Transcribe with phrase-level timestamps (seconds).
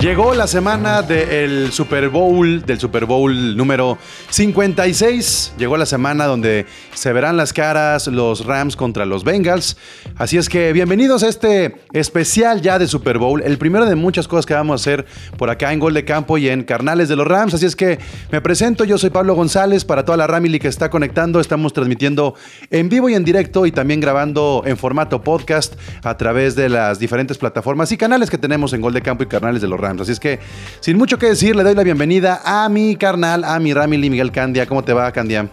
[0.00, 3.98] Llegó la semana del Super Bowl, del Super Bowl número
[4.30, 5.52] 56.
[5.58, 9.76] Llegó la semana donde se verán las caras los Rams contra los Bengals.
[10.16, 14.26] Así es que bienvenidos a este especial ya de Super Bowl, el primero de muchas
[14.26, 15.04] cosas que vamos a hacer
[15.36, 17.52] por acá en Gol de Campo y en Carnales de los Rams.
[17.52, 17.98] Así es que
[18.32, 22.34] me presento, yo soy Pablo González, para toda la Ramily que está conectando, estamos transmitiendo
[22.70, 26.98] en vivo y en directo y también grabando en formato podcast a través de las
[26.98, 29.89] diferentes plataformas y canales que tenemos en Gol de Campo y Carnales de los Rams.
[29.98, 30.38] Así es que,
[30.80, 34.30] sin mucho que decir, le doy la bienvenida a mi carnal, a mi Ramily Miguel
[34.30, 34.66] Candia.
[34.66, 35.48] ¿Cómo te va, Candia?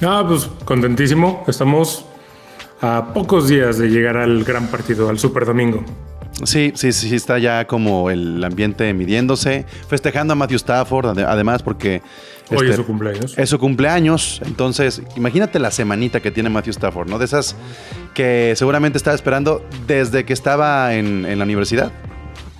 [0.00, 1.44] Ah, pues contentísimo.
[1.46, 2.04] Estamos
[2.80, 5.84] a pocos días de llegar al gran partido, al Super Domingo.
[6.44, 11.62] Sí, sí, sí, está ya como el ambiente midiéndose, festejando a Matthew Stafford, ade- además
[11.62, 12.00] porque...
[12.50, 13.38] Hoy este, es su cumpleaños.
[13.38, 17.18] Es su cumpleaños, entonces imagínate la semanita que tiene Matthew Stafford, ¿no?
[17.18, 17.54] De esas
[18.14, 21.92] que seguramente estaba esperando desde que estaba en, en la universidad.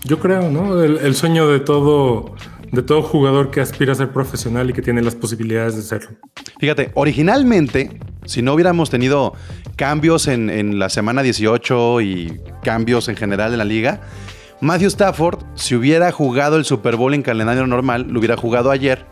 [0.04, 0.82] Yo creo, ¿no?
[0.82, 2.34] El, el sueño de todo,
[2.70, 6.10] de todo jugador que aspira a ser profesional y que tiene las posibilidades de serlo.
[6.58, 9.34] Fíjate, originalmente, si no hubiéramos tenido
[9.76, 14.00] cambios en, en la semana 18 y cambios en general en la liga,
[14.62, 19.04] Matthew Stafford, si hubiera jugado el Super Bowl en calendario normal, lo hubiera jugado ayer.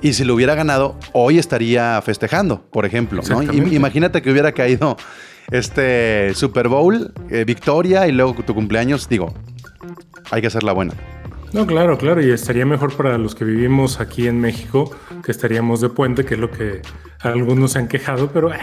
[0.00, 3.20] Y si lo hubiera ganado, hoy estaría festejando, por ejemplo.
[3.28, 3.42] ¿no?
[3.42, 4.96] Imagínate que hubiera caído
[5.50, 9.08] este Super Bowl, eh, victoria y luego tu cumpleaños.
[9.08, 9.34] Digo,
[10.30, 10.94] hay que hacer la buena.
[11.52, 14.90] No, claro, claro, y estaría mejor para los que vivimos aquí en México,
[15.24, 16.82] que estaríamos de puente, que es lo que
[17.20, 18.58] algunos se han quejado, pero eh,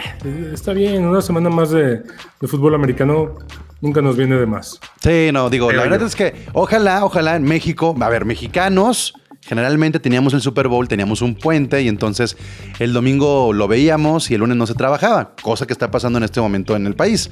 [0.52, 2.02] está bien, una semana más de,
[2.40, 3.38] de fútbol americano
[3.80, 4.78] nunca nos viene de más.
[5.00, 9.14] Sí, no, digo, la verdad es que ojalá, ojalá en México, a ver, mexicanos,
[9.46, 12.36] generalmente teníamos el Super Bowl, teníamos un puente y entonces
[12.78, 16.24] el domingo lo veíamos y el lunes no se trabajaba, cosa que está pasando en
[16.24, 17.30] este momento en el país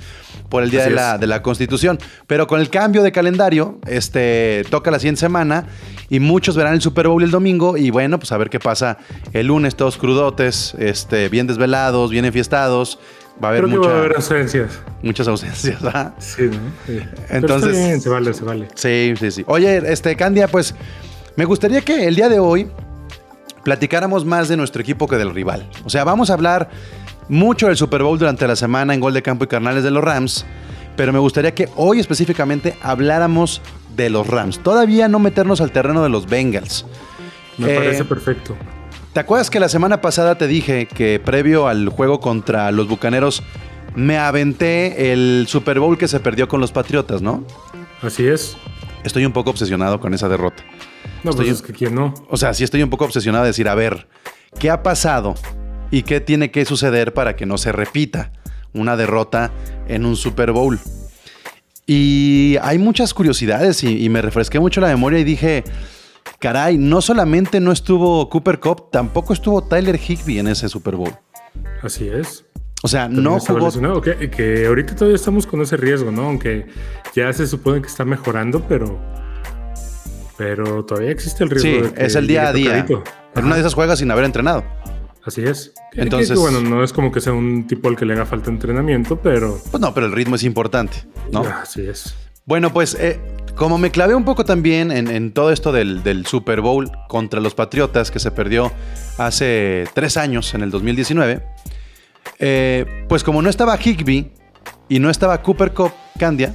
[0.49, 1.99] por el día de la, de la Constitución.
[2.27, 5.67] Pero con el cambio de calendario, este, toca la siguiente semana
[6.09, 8.99] y muchos verán el Super Bowl el domingo y bueno, pues a ver qué pasa
[9.33, 12.99] el lunes, todos crudotes, este, bien desvelados, bien enfiestados.
[13.43, 14.79] Va a haber Creo que mucha- va a haber ausencias.
[15.03, 15.83] muchas ausencias.
[15.83, 16.15] ¿verdad?
[16.19, 16.53] Sí, ¿no?
[16.87, 17.01] Sí.
[17.27, 18.69] Pero Entonces- está bien, se vale, se vale.
[18.77, 19.45] Sí, sí, sí.
[19.49, 20.73] Oye, este, Candia, pues
[21.37, 22.69] me gustaría que el día de hoy
[23.65, 25.69] platicáramos más de nuestro equipo que del rival.
[25.85, 26.69] O sea, vamos a hablar
[27.29, 30.05] mucho del Super Bowl durante la semana en Gol de Campo y Carnales de los
[30.05, 30.45] Rams,
[30.97, 33.63] pero me gustaría que hoy específicamente habláramos
[33.97, 34.59] de los Rams.
[34.63, 36.85] Todavía no meternos al terreno de los Bengals.
[37.59, 38.57] Me Eh, parece perfecto.
[39.13, 43.43] ¿Te acuerdas que la semana pasada te dije que previo al juego contra los Bucaneros
[43.95, 47.45] me aventé el Super Bowl que se perdió con los Patriotas, ¿no?
[48.03, 48.57] Así es.
[49.05, 50.65] Estoy un poco obsesionado con esa derrota.
[51.25, 52.13] No, Estoy- pues es que quién no.
[52.29, 54.07] O sea, sí estoy un poco obsesionado de decir, a ver,
[54.59, 55.35] ¿qué ha pasado
[55.91, 58.33] y qué tiene que suceder para que no se repita
[58.73, 59.51] una derrota
[59.89, 60.79] en un Super Bowl?
[61.87, 65.65] Y hay muchas curiosidades y, y me refresqué mucho la memoria y dije,
[66.39, 71.13] caray, no solamente no estuvo Cooper Cup, tampoco estuvo Tyler Higby en ese Super Bowl.
[71.83, 72.45] Así es.
[72.83, 73.71] O sea, También no jugó...
[74.03, 76.23] que ahorita todavía estamos con ese riesgo, ¿no?
[76.27, 76.67] Aunque
[77.15, 78.99] ya se supone que está mejorando, pero.
[80.37, 81.71] Pero todavía existe el riesgo.
[81.71, 82.85] Sí, de que es el día a día.
[82.87, 83.05] tocadito.
[83.37, 84.65] En una de esas juegas sin haber entrenado.
[85.25, 85.73] Así es.
[85.93, 88.51] Entonces- que, bueno, no es como que sea un tipo al que le haga falta
[88.51, 89.59] entrenamiento, pero.
[89.71, 91.41] Pues no, pero el ritmo es importante, ¿no?
[91.43, 92.15] Así es.
[92.47, 93.19] Bueno, pues eh,
[93.55, 97.41] como me clavé un poco también en, en todo esto del, del Super Bowl contra
[97.41, 98.71] los Patriotas que se perdió
[99.17, 101.43] hace tres años, en el 2019,
[102.39, 104.31] eh, pues como no estaba Higby
[104.91, 106.55] y no estaba Cooper Cup, Candia,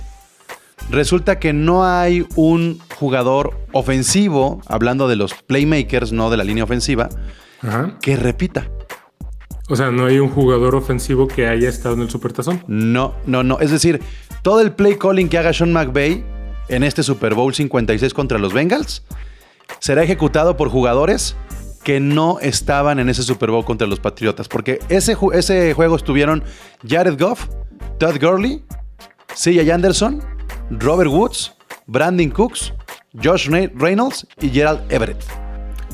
[0.90, 6.64] resulta que no hay un jugador ofensivo, hablando de los playmakers, no de la línea
[6.64, 7.10] ofensiva,
[7.62, 7.98] Ajá.
[8.02, 8.70] que repita.
[9.70, 12.64] O sea, no hay un jugador ofensivo que haya estado en el Supertazón.
[12.68, 13.60] No, no, no.
[13.60, 14.02] Es decir,
[14.42, 16.26] todo el play calling que haga Sean McVay
[16.70, 19.04] en este Super Bowl 56 contra los Bengals
[19.80, 21.36] será ejecutado por jugadores
[21.84, 24.48] que no estaban en ese Super Bowl contra los Patriotas.
[24.48, 26.44] Porque ese, ese juego estuvieron
[26.88, 27.48] Jared Goff,
[28.00, 28.64] Todd Gurley,
[29.36, 30.24] CJ Anderson,
[30.69, 31.54] Robert Woods,
[31.88, 32.74] Brandon Cooks,
[33.24, 35.24] Josh Re- Reynolds y Gerald Everett.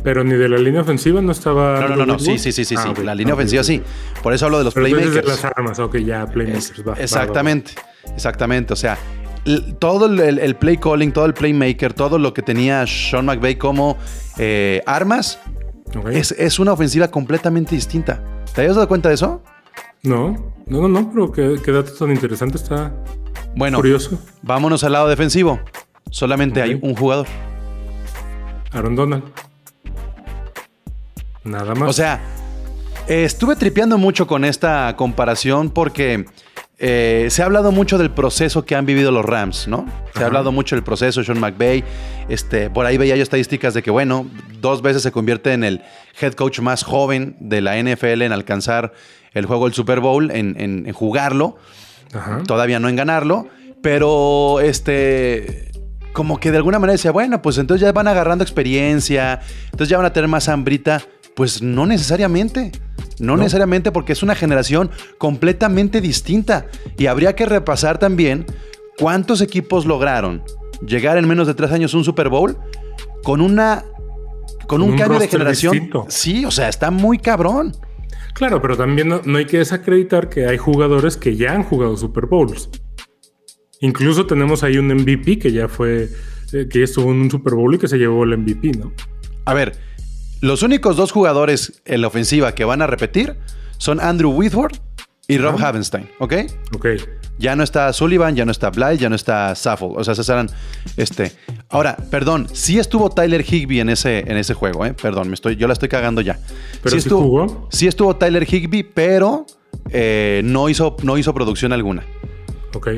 [0.04, 1.80] Pero ni de la línea ofensiva no estaba.
[1.82, 2.20] No, no, no, no.
[2.20, 2.76] Sí, sí, sí, sí.
[2.78, 2.90] Ah, sí.
[2.90, 3.82] ok, La línea ofensiva sí.
[4.22, 5.44] Por eso hablo de los Pero entonces de playmakers.
[5.44, 6.72] las armas, ok, ya, playmakers.
[6.82, 7.04] va, va, va, va.
[7.04, 7.72] Exactamente,
[8.14, 8.74] exactamente.
[8.74, 8.98] O sea,
[9.80, 13.98] todo el, play calling, todo el playmaker, todo lo que tenía Sean McVay como
[14.38, 15.40] eh, armas,
[16.12, 18.22] es, es una ofensiva completamente distinta.
[18.54, 19.42] ¿Te habías dado cuenta de eso?
[20.04, 22.94] No, no, no, no, pero qué, qué dato tan interesante está.
[23.56, 24.20] Bueno, Curioso.
[24.42, 25.60] vámonos al lado defensivo.
[26.12, 27.28] Solamente hay un jugador.
[28.72, 29.24] Aaron Donald.
[31.44, 31.90] Nada más.
[31.90, 32.20] O sea,
[33.08, 36.26] eh, estuve tripeando mucho con esta comparación porque
[36.80, 39.86] eh, se ha hablado mucho del proceso que han vivido los Rams, ¿no?
[40.16, 41.84] Se ha hablado mucho del proceso, Sean McVay.
[42.30, 44.26] Este, por ahí veía yo estadísticas de que, bueno,
[44.60, 45.82] dos veces se convierte en el
[46.20, 48.94] head coach más joven de la NFL en alcanzar
[49.34, 51.58] el juego del Super Bowl, en, en- en jugarlo.
[52.14, 52.44] Ajá.
[52.48, 53.48] Todavía no en ganarlo,
[53.82, 55.72] pero este.
[56.14, 59.98] Como que de alguna manera decía, bueno, pues entonces ya van agarrando experiencia, entonces ya
[59.98, 61.02] van a tener más hambrita.
[61.36, 62.72] Pues no necesariamente.
[63.20, 63.44] No, No.
[63.44, 66.68] necesariamente porque es una generación completamente distinta.
[66.98, 68.46] Y habría que repasar también
[68.98, 70.42] cuántos equipos lograron
[70.86, 72.58] llegar en menos de tres años a un Super Bowl
[73.24, 73.84] con una.
[74.68, 75.74] Con, Con un, un cambio de generación.
[75.74, 76.06] distinto.
[76.08, 77.76] Sí, o sea, está muy cabrón.
[78.36, 82.26] Claro, pero también no, hay que desacreditar que hay jugadores que ya han jugado Super
[82.26, 82.70] Bowls.
[83.80, 86.10] Incluso tenemos ahí un MVP que ya fue,
[86.52, 88.92] eh, que estuvo en un Super Bowl y que se llevó el MVP, ¿no?
[89.46, 89.78] A ver,
[90.42, 93.38] los únicos dos jugadores en la ofensiva que van a repetir
[93.78, 94.82] son Andrew Whitworth
[95.28, 96.34] y Rob Havenstein, ¿ok?
[96.76, 96.88] Ok.
[97.38, 99.98] Ya no está Sullivan, ya no está Blythe, ya no está Saffold.
[99.98, 100.50] O sea, esos eran
[100.98, 101.32] este.
[101.70, 104.94] Ahora, perdón, sí estuvo Tyler Higby en ese, en ese juego, ¿eh?
[104.94, 106.40] Perdón, me estoy, yo la estoy cagando ya.
[106.82, 107.68] ¿Pero sí estuvo, jugó?
[107.72, 109.46] Sí estuvo Tyler Higby, pero
[109.90, 112.06] eh, no, hizo, no hizo producción alguna.
[112.74, 112.90] Ok.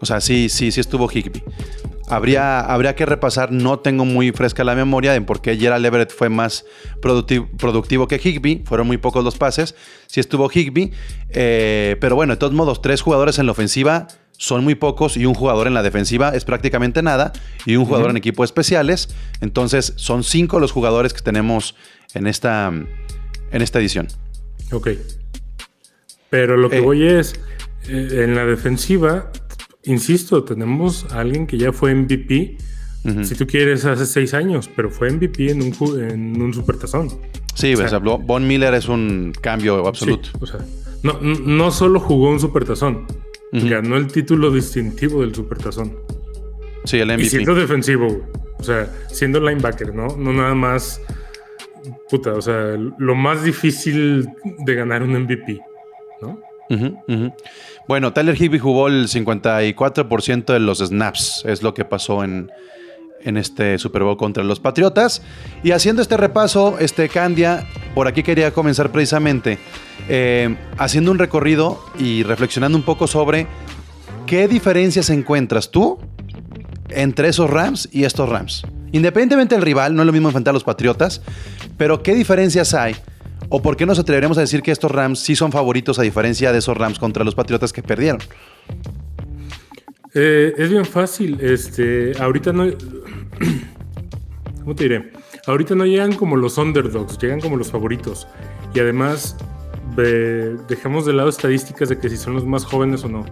[0.00, 1.42] O sea, sí, sí, sí estuvo Higby.
[2.08, 6.12] Habría, habría que repasar, no tengo muy fresca la memoria de por qué Gerald Everett
[6.12, 6.64] fue más
[7.02, 8.62] productivo, productivo que Higby.
[8.64, 9.74] Fueron muy pocos los pases.
[10.06, 10.92] Sí estuvo Higby.
[11.30, 14.06] eh, pero bueno, de todos modos, tres jugadores en la ofensiva
[14.38, 17.32] son muy pocos y un jugador en la defensiva es prácticamente nada.
[17.64, 19.08] Y un jugador en equipos especiales.
[19.40, 21.74] Entonces, son cinco los jugadores que tenemos
[22.14, 24.08] en esta, en esta edición.
[24.72, 24.90] Ok.
[26.30, 26.80] Pero lo que Eh.
[26.80, 27.34] voy es,
[27.88, 29.30] eh, en la defensiva,
[29.86, 32.56] insisto, tenemos a alguien que ya fue MVP,
[33.22, 37.08] si tú quieres, hace seis años, pero fue MVP en un, en un supertazón.
[37.54, 40.28] Sí, O sea, o sea, Von Miller es un cambio absoluto.
[40.32, 40.60] Sí, o sea,
[41.04, 43.06] no, no solo jugó un supertazón,
[43.52, 43.68] Ujú.
[43.68, 45.96] ganó el título distintivo del supertazón.
[46.84, 47.28] Sí, el Y MVP.
[47.30, 48.26] siendo defensivo,
[48.58, 50.08] o sea, siendo linebacker, ¿no?
[50.16, 51.00] No nada más,
[52.10, 54.28] puta, o sea, lo más difícil
[54.64, 55.60] de ganar un MVP,
[56.22, 56.40] ¿no?
[57.88, 62.50] Bueno, Tyler Higby jugó el 54% de los snaps, es lo que pasó en,
[63.22, 65.22] en este Super Bowl contra los Patriotas.
[65.62, 69.58] Y haciendo este repaso, este Candia, por aquí quería comenzar precisamente
[70.08, 73.46] eh, haciendo un recorrido y reflexionando un poco sobre
[74.26, 75.98] qué diferencias encuentras tú
[76.88, 78.62] entre esos Rams y estos Rams.
[78.92, 81.20] Independientemente del rival, no es lo mismo enfrentar a los Patriotas,
[81.76, 82.96] pero ¿qué diferencias hay?
[83.48, 86.52] ¿O por qué nos atreveríamos a decir que estos Rams sí son favoritos a diferencia
[86.52, 88.18] de esos Rams contra los Patriotas que perdieron?
[90.14, 91.38] Eh, es bien fácil.
[91.40, 92.64] Este, ahorita no.
[94.60, 95.12] ¿Cómo te diré?
[95.46, 98.26] Ahorita no llegan como los underdogs, llegan como los favoritos.
[98.74, 99.36] Y además,
[100.68, 103.24] dejemos de lado estadísticas de que si son los más jóvenes o no.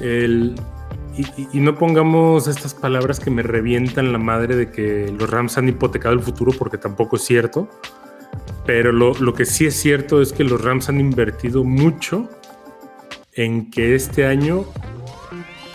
[0.00, 5.56] Y- y no pongamos estas palabras que me revientan la madre de que los Rams
[5.58, 7.68] han hipotecado el futuro, porque tampoco es cierto.
[8.66, 12.28] Pero lo, lo que sí es cierto es que los Rams han invertido mucho
[13.34, 14.64] en que este año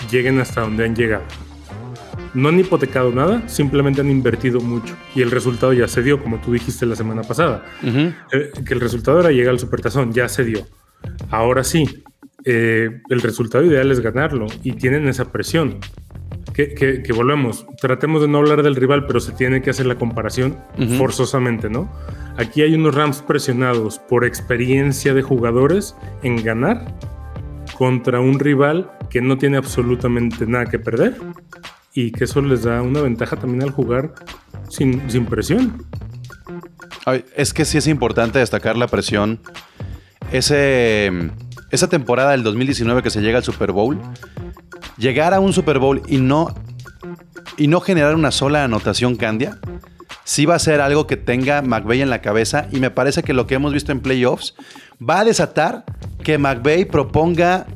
[0.10, 1.24] lleguen hasta donde han llegado.
[2.34, 4.96] No han hipotecado nada, simplemente han invertido mucho.
[5.16, 7.66] Y el resultado ya se dio, como tú dijiste la semana pasada.
[7.84, 10.66] Eh, que el resultado era llegar al supertazón, ya se dio.
[11.30, 12.04] Ahora sí,
[12.46, 15.80] eh, el resultado ideal es ganarlo y tienen esa presión.
[16.54, 19.86] Que, que- que volvemos, tratemos de no hablar del rival, pero se tiene que hacer
[19.86, 20.96] la comparación Ujú.
[20.96, 21.90] forzosamente, ¿no?
[22.38, 26.94] Aquí hay unos Rams presionados por experiencia de jugadores en ganar
[27.78, 31.16] contra un rival que no tiene absolutamente nada que perder
[31.94, 34.14] y que eso les da una ventaja también al jugar
[34.70, 35.86] sin, sin presión.
[37.06, 39.40] Ay, Es que sí es importante destacar la presión.
[40.32, 41.12] Ese,
[41.72, 43.98] esa temporada del 2019 que se llega al Super Bowl,
[44.98, 46.54] llegar a un Super Bowl y no,
[47.58, 49.60] y no generar una sola anotación Candia,
[50.24, 53.34] sí va a ser algo que tenga McVay en la cabeza y me parece que
[53.34, 54.56] lo que hemos visto en playoffs
[55.02, 55.86] va a desatar
[56.24, 57.68] que McVay proponga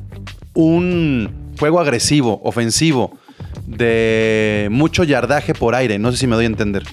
[0.54, 3.18] un juego agresivo, ofensivo,
[3.66, 5.98] de mucho yardaje por aire.
[5.98, 6.84] No sé si me doy a entender.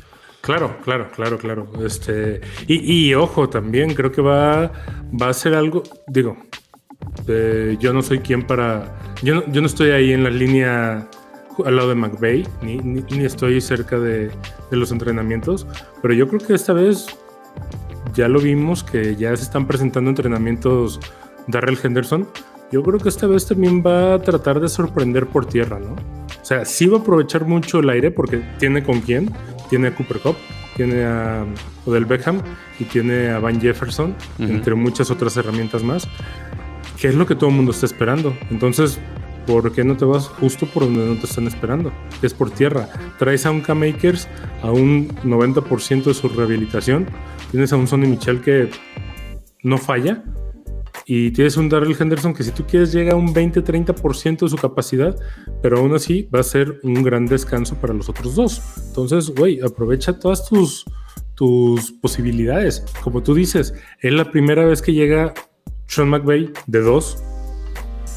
[0.41, 1.71] Claro, claro, claro, claro.
[1.85, 4.71] Este, y, y ojo, también creo que va,
[5.21, 6.35] va a ser algo, digo,
[7.27, 11.07] eh, yo no soy quien para, yo no, yo no estoy ahí en la línea
[11.65, 14.31] al lado de McVeigh, ni, ni, ni estoy cerca de,
[14.71, 15.67] de los entrenamientos,
[16.01, 17.07] pero yo creo que esta vez
[18.13, 20.99] ya lo vimos que ya se están presentando entrenamientos
[21.47, 22.27] Darrell Henderson.
[22.71, 25.93] Yo creo que esta vez también va a tratar de sorprender por tierra, ¿no?
[25.93, 29.31] O sea, sí va a aprovechar mucho el aire porque tiene con quién.
[29.69, 30.35] Tiene a Cooper Cup,
[30.75, 31.45] tiene a
[31.85, 32.41] Odell Beckham
[32.79, 36.07] y tiene a Van Jefferson, entre muchas otras herramientas más.
[37.03, 38.33] ¿Qué es lo que todo el mundo está esperando?
[38.49, 38.97] Entonces,
[39.45, 41.91] ¿por qué no te vas justo por donde no te están esperando?
[42.21, 42.87] Que es por tierra.
[43.19, 44.29] Traes a un K-Makers
[44.61, 47.05] a un 90% de su rehabilitación.
[47.51, 48.69] Tienes a un Sonny Michel que
[49.63, 50.23] no falla.
[51.05, 54.55] Y tienes un Darrell Henderson que si tú quieres llega a un 20-30% de su
[54.55, 55.13] capacidad,
[55.61, 58.61] pero aún así va a ser un gran descanso para los otros dos.
[58.87, 60.85] Entonces, güey, aprovecha todas tus,
[61.35, 62.85] tus posibilidades.
[63.03, 65.33] Como tú dices, es la primera vez que llega
[65.87, 67.17] Sean McVay de dos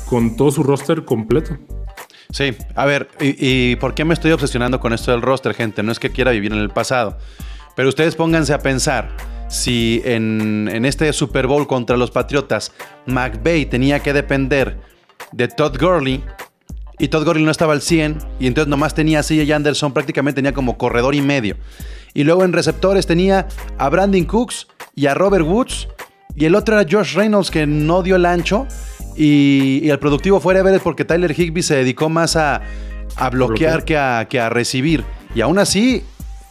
[0.08, 1.58] con todo su roster completo.
[2.30, 5.82] Sí, a ver, ¿y, por qué me estoy obsesionando con esto del roster, gente?
[5.82, 7.18] No es que quiera vivir en el pasado,
[7.76, 9.16] pero ustedes pónganse a pensar
[9.48, 12.72] si en, en este Super Bowl contra los Patriotas
[13.06, 14.80] McVay tenía que depender
[15.32, 16.22] de Todd Gurley
[16.98, 20.36] y Todd Gurley no estaba al 100 y entonces nomás tenía a CJ Anderson, prácticamente
[20.36, 21.56] tenía como corredor y medio.
[22.14, 23.46] Y luego en receptores tenía
[23.78, 25.88] a Brandon Cooks y a Robert Woods
[26.36, 28.66] y el otro era Josh Reynolds que no dio el ancho
[29.16, 32.60] y, y el productivo fue Everett porque Tyler Higby se dedicó más a,
[33.16, 35.04] a bloquear que a, que a recibir.
[35.34, 36.04] Y aún así,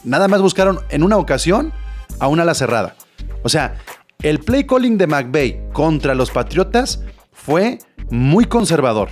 [0.04, 1.72] nada más buscaron en una ocasión
[2.18, 2.96] a una ala cerrada.
[3.42, 3.76] O sea,
[4.22, 7.02] el play calling de McVay contra los Patriotas
[7.32, 7.78] fue
[8.10, 9.10] muy conservador.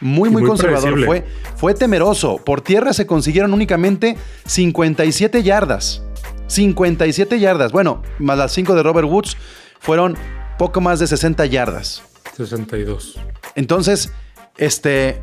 [0.00, 0.92] Muy, muy, muy conservador.
[0.92, 1.06] predecible.
[1.06, 1.24] Fue,
[1.56, 2.38] fue temeroso.
[2.38, 6.02] Por tierra se consiguieron únicamente 57 yardas.
[6.48, 7.72] 57 yardas.
[7.72, 9.36] Bueno, más las 5 de Robert Woods
[9.82, 10.16] fueron
[10.58, 12.02] poco más de 60 yardas.
[12.36, 13.18] 62.
[13.56, 14.12] Entonces,
[14.56, 15.20] este,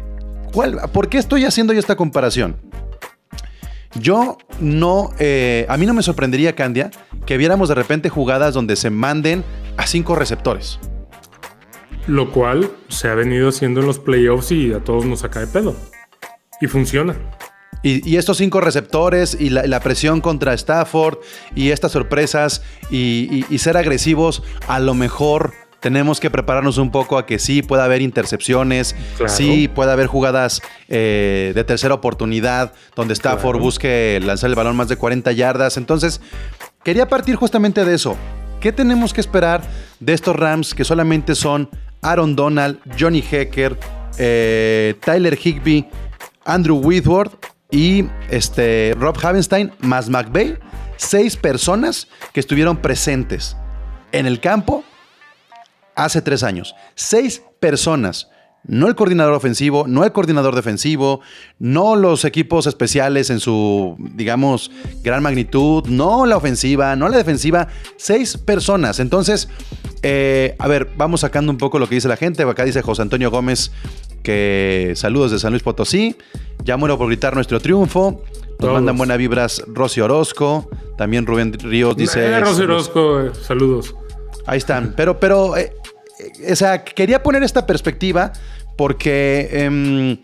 [0.54, 2.58] ¿cuál, ¿por qué estoy haciendo yo esta comparación?
[3.96, 6.92] Yo no, eh, a mí no me sorprendería, Candia,
[7.26, 9.44] que viéramos de repente jugadas donde se manden
[9.78, 10.78] a cinco receptores.
[12.06, 15.48] Lo cual se ha venido haciendo en los playoffs y a todos nos saca de
[15.48, 15.76] pedo.
[16.62, 17.16] Y funciona.
[17.82, 21.18] Y, y estos cinco receptores y la, la presión contra Stafford
[21.56, 26.92] y estas sorpresas y, y- y ser agresivos, a lo mejor tenemos que prepararnos un
[26.92, 29.32] poco a que sí pueda haber intercepciones, Claro.
[29.34, 33.60] sí pueda haber jugadas eh, de tercera oportunidad donde Stafford Claro.
[33.64, 35.78] busque lanzar el balón más de 40 yardas.
[35.78, 36.20] Entonces,
[36.84, 38.18] quería partir justamente de eso.
[38.60, 39.62] ¿Qué tenemos que esperar
[40.02, 41.70] de estos Rams que solamente son
[42.02, 43.78] Aaron Donald, Johnny Hecker,
[44.18, 45.86] eh, Tyler Higby,
[46.44, 47.36] Andrew Whitworth
[47.72, 50.58] y este, Rob Havenstein más McVay?
[50.98, 53.56] Seis personas que estuvieron presentes
[54.12, 54.84] en el campo
[55.96, 56.76] hace tres años.
[56.96, 58.30] Seis personas.
[58.68, 61.22] No el coordinador ofensivo, no el coordinador defensivo,
[61.60, 64.70] no los equipos especiales en su, digamos,
[65.02, 67.70] gran magnitud, no la ofensiva, no la defensiva.
[67.96, 69.00] Seis personas.
[69.00, 69.48] Entonces,
[70.04, 72.44] eh, a ver, vamos sacando un poco lo que dice la gente.
[72.44, 73.72] Acá dice José Antonio Gómez
[74.24, 76.18] que saludos de San Luis Potosí.
[76.64, 78.22] Ya muero por gritar nuestro triunfo.
[78.34, 78.74] Nos Todos.
[78.74, 80.70] mandan buenas vibras Rosy Orozco.
[80.98, 82.26] También Rubén Ríos dice...
[82.26, 83.96] Eh, Rosy Orozco, eh, saludos.
[84.46, 84.94] Ahí están.
[84.98, 85.74] Pero, pero, eh,
[86.20, 88.34] eh, o sea, quería poner esta perspectiva
[88.76, 90.18] porque em,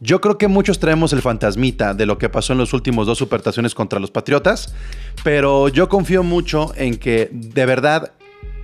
[0.00, 3.18] yo creo que muchos traemos el fantasmita de lo que pasó en los últimos dos
[3.18, 4.74] supertaciones contra los Patriotas,
[5.22, 8.12] pero yo confío mucho en que de verdad,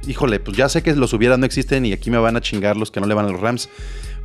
[0.06, 2.76] híjole, pues ya sé que los hubieran no existen y aquí me van a chingar
[2.76, 3.68] los que no le van a los Rams.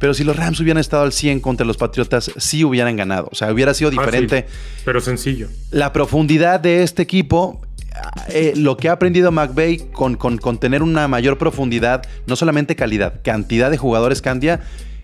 [0.03, 3.29] Pero si los Rams hubieran estado al 100 contra los Patriotas, sí hubieran ganado.
[3.31, 5.47] O sea, hubiera sido diferente Fácil, pero sencillo.
[5.71, 7.61] la profundidad de este equipo,
[8.27, 12.75] eh, lo que ha aprendido McVay con, con, con tener una mayor profundidad, no solamente
[12.75, 14.59] calidad, cantidad de jugadores Candia,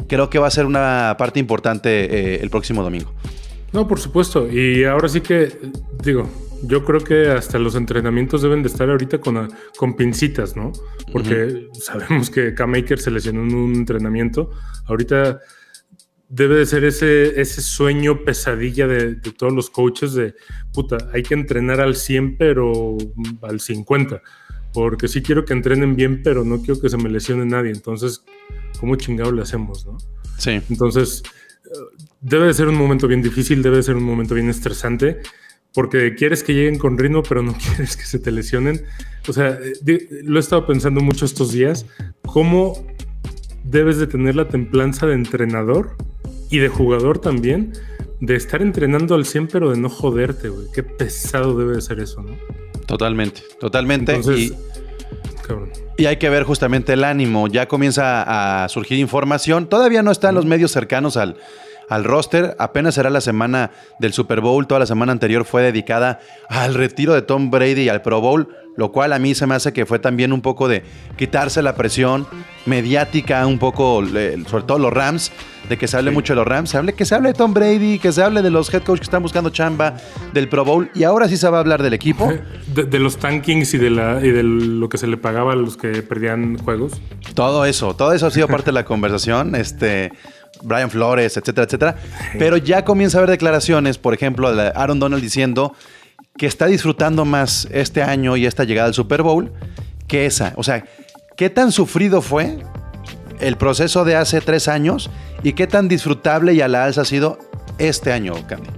[0.10, 3.13] creo que va a ser una parte importante eh, el próximo domingo.
[3.72, 4.51] No, por supuesto.
[4.51, 5.60] Y ahora sí que,
[6.03, 6.29] digo,
[6.63, 10.72] yo creo que hasta los entrenamientos deben de estar ahorita con, con pincitas, ¿no?
[11.12, 14.51] Porque sabemos que K-Maker se lesionó en un entrenamiento.
[14.86, 15.39] Ahorita
[16.30, 20.36] debe de ser ese, ese sueño pesadilla de, de todos los coaches de,
[20.72, 22.98] puta, hay que entrenar al 100 pero
[23.42, 24.22] al 50,
[24.72, 28.24] porque sí quiero que entrenen bien, pero no quiero que se me lesione nadie, entonces,
[28.80, 29.98] ¿cómo chingado le hacemos, no?
[30.38, 30.62] Sí.
[30.70, 31.24] Entonces,
[31.66, 35.22] eh, debe de ser un momento bien difícil, debe de ser un momento bien estresante,
[35.74, 38.84] porque quieres que lleguen con ritmo, pero no quieres que se te lesionen.
[39.28, 41.86] O sea, eh, lo he estado pensando mucho estos días,
[42.26, 42.86] cómo
[43.64, 45.96] debes de tener la templanza de entrenador
[46.50, 47.74] y de jugador también,
[48.20, 50.68] de estar entrenando al 100, pero de no joderte, güey.
[50.74, 52.36] Qué pesado debe de ser eso, ¿no?
[52.86, 54.16] Totalmente, totalmente.
[54.16, 55.70] Entonces, y, cabrón.
[55.98, 57.48] y hay que ver justamente el ánimo.
[57.48, 59.70] Ya comienza a surgir información.
[59.70, 61.38] Todavía no están los medios cercanos al,
[61.89, 62.55] al roster.
[62.60, 64.67] Apenas será la semana del Super Bowl.
[64.67, 68.48] Toda la semana anterior fue dedicada al retiro de Tom Brady y al Pro Bowl.
[68.77, 70.84] Lo cual a mí se me hace que fue también un poco de
[71.17, 72.25] quitarse la presión
[72.65, 75.34] mediática, un poco, sobre todo los Rams,
[75.67, 76.69] de que se hable mucho de los Rams.
[76.69, 79.00] Se hable, que se hable de Tom Brady, que se hable de los head coach
[79.00, 79.96] que están buscando chamba,
[80.34, 80.89] del Pro Bowl.
[80.96, 82.31] Y ahora sí se va a hablar del equipo.
[82.69, 85.55] De, de los tankings y de, la, y de lo que se le pagaba a
[85.55, 87.01] los que perdían juegos.
[87.34, 89.55] Todo eso, todo eso ha sido parte de la conversación.
[89.55, 90.12] Este,
[90.63, 91.96] Brian Flores, etcétera, etcétera.
[92.38, 95.74] Pero ya comienza a haber declaraciones, por ejemplo, de Aaron Donald diciendo
[96.38, 99.51] que está disfrutando más este año y esta llegada al Super Bowl
[100.08, 100.54] que esa.
[100.56, 100.86] O sea,
[101.38, 102.58] ¿qué tan sufrido fue
[103.39, 105.10] el proceso de hace tres años
[105.44, 107.39] y qué tan disfrutable y a la alza ha sido
[107.78, 108.70] este año, Candy?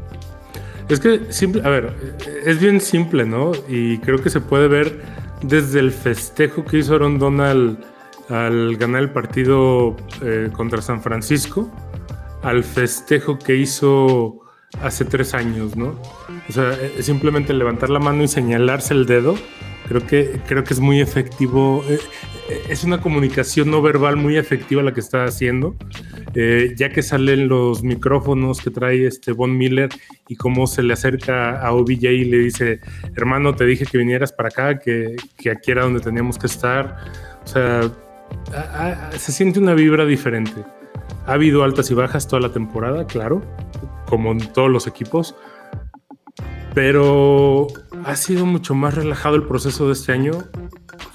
[0.90, 1.96] Es que, simple, a ver,
[2.46, 3.54] es bien simple, ¿no?
[3.70, 5.02] Y creo que se puede ver
[5.42, 7.78] desde el festejo que hizo Aaron Donald
[8.30, 11.72] al ganar el partido eh, contra San Francisco,
[12.44, 14.40] al festejo que hizo
[14.82, 16.00] hace tres años, ¿no?
[16.48, 19.36] O sea, eh, simplemente levantar la mano y señalarse el dedo,
[19.88, 21.84] creo que, creo que es muy efectivo.
[21.90, 22.00] eh,
[22.70, 25.76] es una comunicación no verbal muy efectiva la que está haciendo,
[26.34, 29.90] ya que salen los micrófonos que trae este Von Miller
[30.28, 32.82] y cómo se le acerca a OBJ y le dice,
[33.16, 36.98] hermano, te dije que vinieras para acá, que, que aquí era donde teníamos que estar.
[37.44, 37.92] O sea,
[38.56, 40.64] a- a- se siente una vibra diferente.
[41.28, 43.42] Ha habido altas y bajas toda la temporada, claro,
[44.08, 45.36] como en todos los equipos,
[46.74, 47.68] pero
[48.06, 50.32] ha sido mucho más relajado el proceso de este año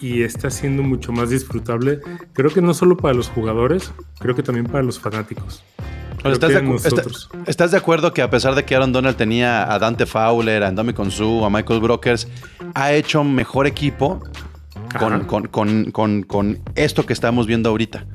[0.01, 2.01] y está siendo mucho más disfrutable.
[2.35, 5.63] Creo que no solo para los jugadores, creo que también para los fanáticos.
[6.25, 6.57] ¿Estás de,
[6.89, 7.03] está-
[7.47, 10.69] estás de acuerdo que a pesar de que Aaron Donald tenía a Dante Fowler, a
[10.69, 12.27] Andomi Konsu, a Michael Brokers,
[12.75, 14.23] ha hecho mejor equipo
[14.99, 18.07] con, con- con- con- con esto que estamos viendo ahorita?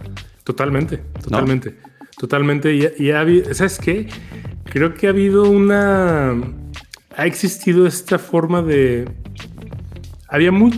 [0.43, 1.75] Totalmente, totalmente,
[2.17, 2.73] totalmente.
[2.75, 4.07] Y, y ha habido, ¿sabes qué?
[4.65, 6.31] Creo que ha habido una,
[7.15, 9.07] ha existido esta forma de,
[10.27, 10.71] había mu-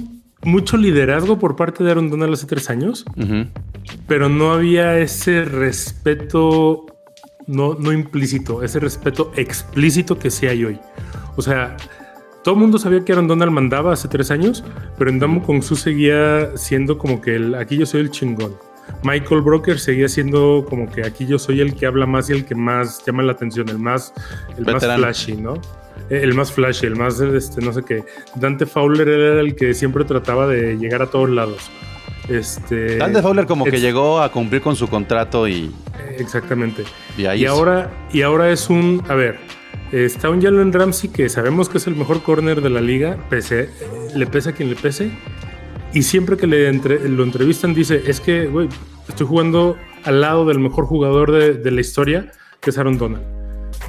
[0.44, 3.06] mucho liderazgo por parte de Aaron Donald hace tres años,
[4.08, 6.86] pero no había ese respeto,
[7.48, 10.80] no, no implícito, ese respeto explícito que sí hay hoy.
[11.36, 11.78] O sea,
[12.44, 14.64] todo el mundo sabía que Aaron Donald mandaba hace tres años,
[14.98, 18.56] pero en Damu Kong Su seguía siendo como que el, aquí yo soy el chingón.
[19.04, 22.46] Michael Broker seguía siendo como que aquí yo soy el que habla más y el
[22.46, 24.14] que más llama la atención, el más,
[24.58, 25.56] el más flashy, ¿no?
[26.10, 28.04] Eh, El más flashy, el más, este, no sé qué.
[28.36, 31.70] Dante Fowler era el que siempre trataba de llegar a todos lados.
[32.30, 35.72] Este, Dante Fowler como que llegó a cumplir con su contrato y,
[36.18, 36.84] Exactamente.
[37.18, 39.02] y ahí Y ahora, y ahora es un.
[39.08, 39.40] A ver,
[39.94, 43.70] está un Jalen Ramsey que sabemos que es el mejor corner de la liga, pese,
[44.16, 45.12] le pese a quien le pese.
[45.94, 48.68] Y siempre que le entre- lo entrevistan, dice: Es que, güey,
[49.08, 53.24] estoy jugando al lado del mejor jugador de, de la historia, que es Aaron Donald.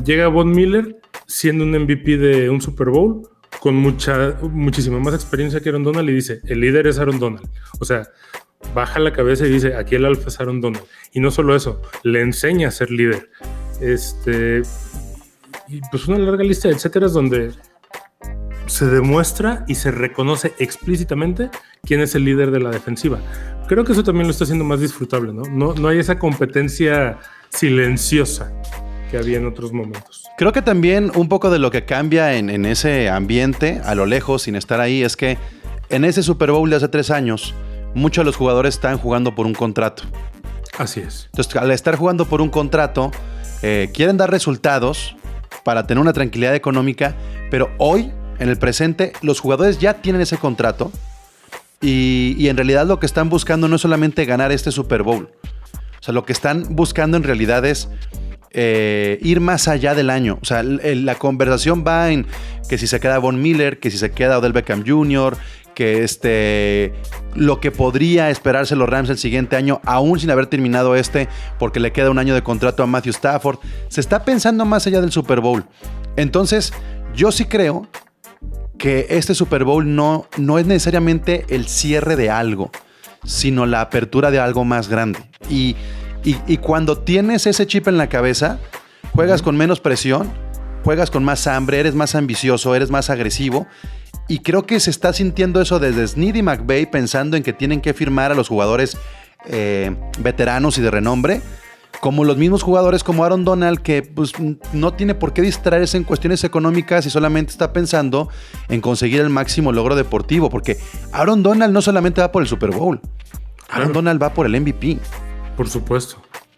[0.05, 3.23] Llega Von Miller siendo un MVP de un Super Bowl
[3.61, 7.49] con mucha, muchísima más experiencia que Aaron Donald y dice: El líder es Aaron Donald.
[7.81, 8.03] O sea,
[8.75, 10.85] baja la cabeza y dice, aquí el alfa es Aaron Donald.
[11.13, 13.31] Y no solo eso, le enseña a ser líder.
[13.81, 14.63] Este,
[15.69, 17.53] y pues una larga lista de etcéteras donde
[18.67, 21.51] se demuestra y se reconoce explícitamente
[21.83, 23.19] quién es el líder de la defensiva.
[23.69, 25.43] Creo que eso también lo está haciendo más disfrutable, ¿no?
[25.43, 27.19] No, no hay esa competencia
[27.51, 28.53] silenciosa
[29.11, 30.25] que había en otros momentos.
[30.37, 34.07] Creo que también un poco de lo que cambia en, en ese ambiente, a lo
[34.07, 35.39] lejos, sin estar ahí, es que
[35.89, 37.55] en ese Super Bowl de hace tres años,
[37.95, 40.05] muchos de los jugadores están jugando por un contrato.
[40.79, 41.27] Así es.
[41.27, 43.13] Entonces, al estar jugando por un contrato,
[43.63, 45.17] eh, quieren dar resultados
[45.65, 47.17] para tener una tranquilidad económica,
[47.51, 50.93] pero hoy, en el presente, los jugadores ya tienen ese contrato
[51.81, 55.29] y, y en realidad lo que están buscando no es solamente ganar este Super Bowl.
[55.73, 57.89] O sea, lo que están buscando en realidad es
[58.57, 60.39] eh, ir más allá del año.
[60.41, 62.25] O sea, la conversación va en
[62.69, 65.37] que si se queda Von Miller, que si se queda Odell Beckham Jr.,
[65.75, 66.93] que este
[67.35, 71.81] lo que podría esperarse los Rams el siguiente año, aún sin haber terminado este, porque
[71.81, 73.59] le queda un año de contrato a Matthew Stafford.
[73.89, 75.65] Se está pensando más allá del Super Bowl.
[76.17, 76.73] Entonces,
[77.15, 77.89] yo sí creo
[78.79, 82.71] que este Super Bowl no, no es necesariamente el cierre de algo,
[83.25, 85.19] sino la apertura de algo más grande.
[85.51, 85.75] Y,
[86.25, 88.59] y- y cuando tienes ese chip en la cabeza,
[89.13, 90.31] juegas con menos presión,
[90.85, 93.67] juegas con más hambre, eres más ambicioso, eres más agresivo.
[94.29, 97.81] Y creo que se está sintiendo eso desde Snead y McVay pensando en que tienen
[97.81, 98.97] que firmar a los jugadores
[99.47, 101.43] eh, veteranos y de renombre,
[102.01, 104.33] como los mismos jugadores como Aaron Donald, que pues,
[104.73, 108.31] no tiene por qué distraerse en cuestiones económicas y solamente está pensando
[108.69, 110.79] en conseguir el máximo logro deportivo, porque
[111.13, 113.01] Aaron Donald no solamente va por el Super Bowl,
[113.69, 113.93] Aaron Claro.
[113.93, 114.99] Donald va por el MVP.
[115.57, 116.17] Por supuesto.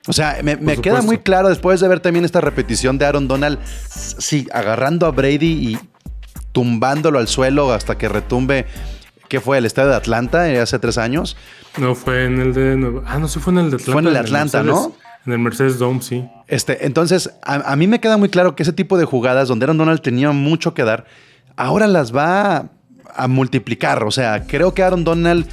[0.09, 3.59] O sea, me, queda muy claro después de ver también esta repetición de Aaron Donald,
[3.65, 5.79] sí, agarrando a Brady y
[6.57, 8.65] tumbándolo al suelo hasta que retumbe,
[9.29, 9.59] ¿qué fue?
[9.59, 11.37] El estadio de Atlanta eh, hace tres años.
[11.77, 13.03] No fue en el de.
[13.05, 13.93] Ah, no, sí fue en el de Atlanta.
[13.93, 14.97] Fue en el de Atlanta, Mercedes- ¿no?
[15.27, 16.25] En el Mercedes Dome, sí.
[16.49, 19.65] Este, entonces, a, a mí me queda muy claro que ese tipo de jugadas donde
[19.67, 21.05] Aaron Donald tenía mucho que dar,
[21.57, 22.71] ahora las va a,
[23.15, 24.03] a multiplicar.
[24.05, 25.47] O sea, creo que Aaron Donald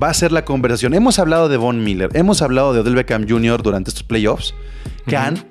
[0.00, 0.94] va a ser la conversación.
[0.94, 3.60] Hemos hablado de Von Miller, hemos hablado de Odell Beckham Jr.
[3.60, 4.54] durante estos playoffs,
[5.08, 5.44] que han,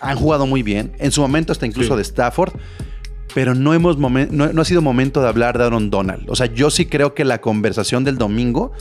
[0.00, 1.96] han jugado muy bien, en su momento hasta incluso Sí.
[1.96, 2.54] de Stafford.
[3.34, 6.24] Pero no, hemos momen- no, no ha sido momento de hablar de Aaron Donald.
[6.30, 8.72] O sea, yo sí creo que la conversación del domingo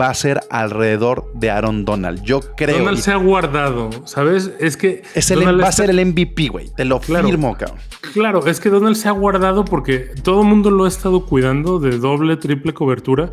[0.00, 2.22] va a ser alrededor de Aaron Donald.
[2.22, 2.78] Yo creo.
[2.78, 4.52] Donald y- se ha guardado, ¿sabes?
[4.60, 5.02] Es que.
[5.14, 6.70] es el, Donald va a ser el MVP, güey.
[6.76, 7.26] Te lo Claro.
[7.26, 7.78] firmo, cabrón.
[8.12, 11.78] Claro, es que Donald se ha guardado porque todo el mundo lo ha estado cuidando
[11.80, 13.32] de doble, triple cobertura.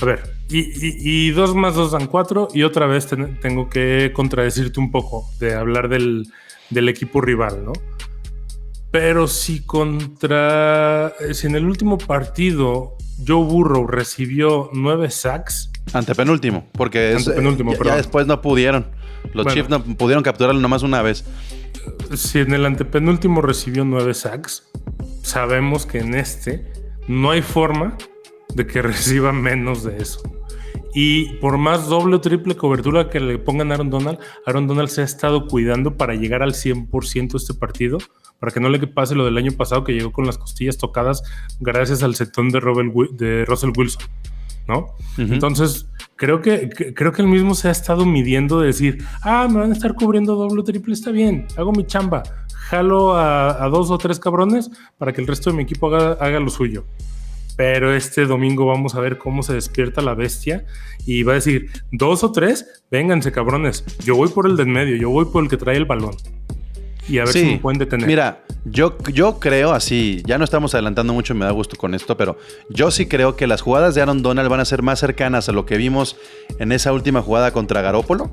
[0.00, 3.68] A ver, y, y- y dos más dos dan cuatro, y otra vez ten- tengo
[3.68, 6.28] que contradecirte un poco de hablar del,
[6.70, 7.72] del equipo rival, ¿no?
[8.90, 11.12] Pero si contra.
[11.32, 12.96] Si en el último partido
[13.26, 18.86] Joe Burrow recibió nueve sacks, Antepenúltimo, porque es, Antepenúltimo, ya- ya, después no pudieron.
[19.34, 19.50] Los Bueno.
[19.52, 21.24] Chiefs no pudieron capturarlo nomás una vez.
[22.14, 24.68] si en el antepenúltimo recibió nueve sacks,
[25.22, 26.70] sabemos que en este
[27.08, 27.96] no hay forma
[28.54, 30.20] de que reciba menos de eso.
[31.00, 34.88] Y por más doble o triple cobertura que le pongan a Aaron Donald, Aaron Donald
[34.88, 37.98] se ha estado cuidando para llegar al 100% este partido,
[38.40, 41.22] para que no le pase lo del año pasado que llegó con las costillas tocadas
[41.60, 44.02] gracias al setón de, Robert de Russell Wilson.
[44.66, 44.96] ¿no?
[45.32, 49.46] Entonces, creo que, que- creo que él mismo se ha estado midiendo de decir, ah,
[49.48, 52.22] me van a estar cubriendo doble o triple, está bien, hago mi chamba,
[52.68, 56.18] jalo a, a dos o tres cabrones para que el resto de mi equipo haga,
[56.20, 56.84] haga lo suyo.
[57.58, 60.64] Pero este domingo vamos a ver cómo se despierta la bestia
[61.04, 64.94] y va a decir, dos o tres, vénganse cabrones, yo voy por el del medio,
[64.94, 66.14] yo voy por el que trae el balón.
[67.08, 68.06] Y a ver si me pueden detener.
[68.06, 72.16] Mira, yo, yo creo así, ya no estamos adelantando mucho, me da gusto con esto,
[72.16, 72.38] pero
[72.70, 75.52] yo sí creo que las jugadas de Aaron Donald van a ser más cercanas a
[75.52, 76.16] lo que vimos
[76.60, 78.30] en esa última jugada contra Garópolo.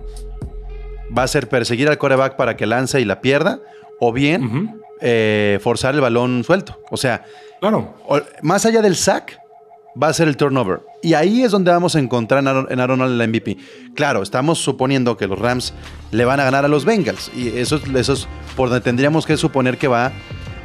[1.17, 3.59] Va a ser perseguir al coreback para que lance y la pierda,
[3.99, 4.81] o bien.
[5.01, 6.79] Eh, forzar el balón suelto.
[6.91, 7.23] O sea,
[7.61, 7.95] Claro,
[8.41, 9.39] más allá del sack,
[10.01, 10.81] va a ser el turnover.
[11.01, 13.57] Y ahí es donde vamos a encontrar en Aaron, en Aaron Donald el MVP.
[13.95, 15.73] Claro, estamos suponiendo que los Rams
[16.11, 17.31] le van a ganar a los Bengals.
[17.35, 20.11] Y eso, es- eso es por donde tendríamos que suponer que va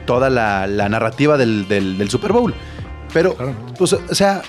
[0.05, 2.53] toda la, la narrativa del, del- del Super Bowl.
[3.15, 3.55] Pero, Claro.
[3.79, 4.43] pues, o sea,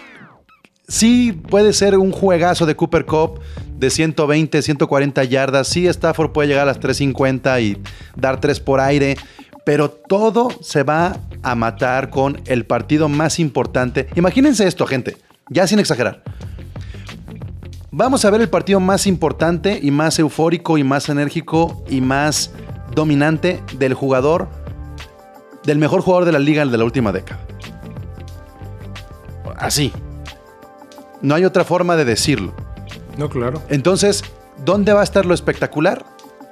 [0.88, 3.40] sí puede ser un juegazo de Cooper Cup
[3.78, 5.68] de 120, 140 yardas.
[5.68, 7.78] Sí, Stafford puede llegar a las 350 y
[8.16, 9.16] dar tres por aire.
[9.66, 14.08] Pero todo se va a matar con el partido más importante.
[14.16, 15.18] Imagínense esto, gente,
[15.50, 16.24] ya sin exagerar.
[17.92, 22.52] Vamos a ver el partido más importante y más eufórico y más enérgico y más
[22.96, 24.48] dominante del jugador,
[25.66, 27.42] del mejor jugador de la liga de la última década.
[29.58, 29.92] Así.
[31.22, 32.54] No hay otra forma de decirlo.
[33.18, 33.62] no, claro.
[33.70, 34.24] Entonces,
[34.66, 36.06] ¿dónde va a estar lo espectacular?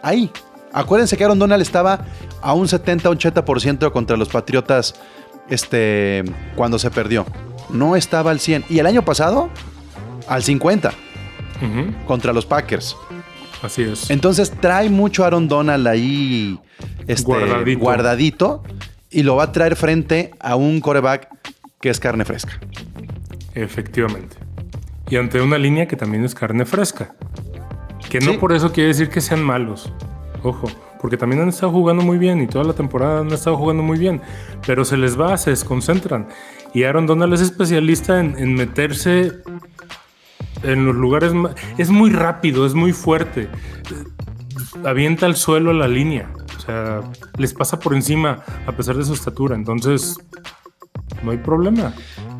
[0.03, 0.31] Ahí.
[0.73, 2.05] Acuérdense que Aaron Donald estaba
[2.41, 4.95] a un 70-80% contra los Patriotas
[5.49, 6.23] este,
[6.55, 7.25] cuando se perdió.
[7.69, 8.65] No estaba al 100.
[8.69, 9.49] Y el año pasado,
[10.27, 10.89] al 50
[11.61, 12.05] Ujú.
[12.05, 12.95] contra los Packers.
[13.61, 14.09] Así es.
[14.09, 16.59] Entonces trae mucho Aaron Donald ahí
[17.07, 17.79] este, Guardadito.
[17.79, 18.63] guardadito
[19.09, 21.27] y lo va a traer frente a un coreback
[21.81, 22.59] que es carne fresca.
[23.55, 24.37] Efectivamente.
[25.09, 27.15] Y ante una línea que también es carne fresca.
[28.09, 28.37] Que no Sí.
[28.37, 29.91] por eso quiere decir que sean malos.
[30.43, 30.67] Ojo,
[31.01, 33.97] porque también han estado jugando muy bien y toda la temporada han estado jugando muy
[33.97, 34.21] bien.
[34.65, 36.27] Pero se les va, se desconcentran.
[36.73, 39.33] Y Aaron Donald es especialista en, meterse
[40.63, 41.55] en los lugares más...
[41.77, 43.49] Es muy rápido, es muy fuerte.
[44.85, 46.29] Avienta al suelo la línea.
[46.65, 47.01] sea,
[47.37, 49.55] les pasa por encima a pesar de su estatura.
[49.55, 50.17] Entonces,
[51.23, 51.93] no hay problema.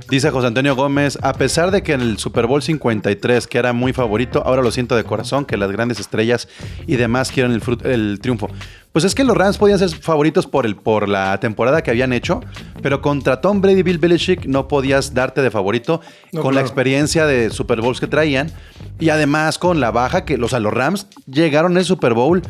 [0.10, 3.74] Dice José Antonio Gómez, a pesar de que en el Super Bowl 53, que era
[3.74, 6.48] muy favorito, ahora lo siento de corazón, que las grandes estrellas
[6.88, 8.50] y demás quieren el, triunfo.
[8.92, 12.12] Pues es que los Rams podían ser favoritos por, el, por la temporada que habían
[12.12, 12.42] hecho,
[12.82, 16.02] pero contra Tom Brady y Bill Belichick no podías darte de favorito
[16.32, 18.52] No, con la experiencia de Super Bowls que traían
[19.00, 22.42] y además con la baja que los, a los Rams llegaron al Super Bowl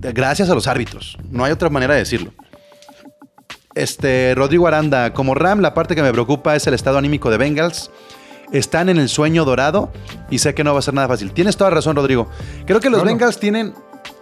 [0.00, 1.16] gracias a los árbitros.
[1.30, 2.32] No hay otra manera de decirlo.
[3.74, 7.38] Este, Rodrigo Aranda, como Ram, la parte que me preocupa es el estado anímico de
[7.38, 7.90] Bengals.
[8.52, 9.90] Están en el sueño dorado
[10.30, 11.32] y sé que no va a ser nada fácil.
[11.32, 12.28] Tienes toda razón, Rodrigo.
[12.66, 13.02] Creo que los.
[13.02, 13.72] Bengals tienen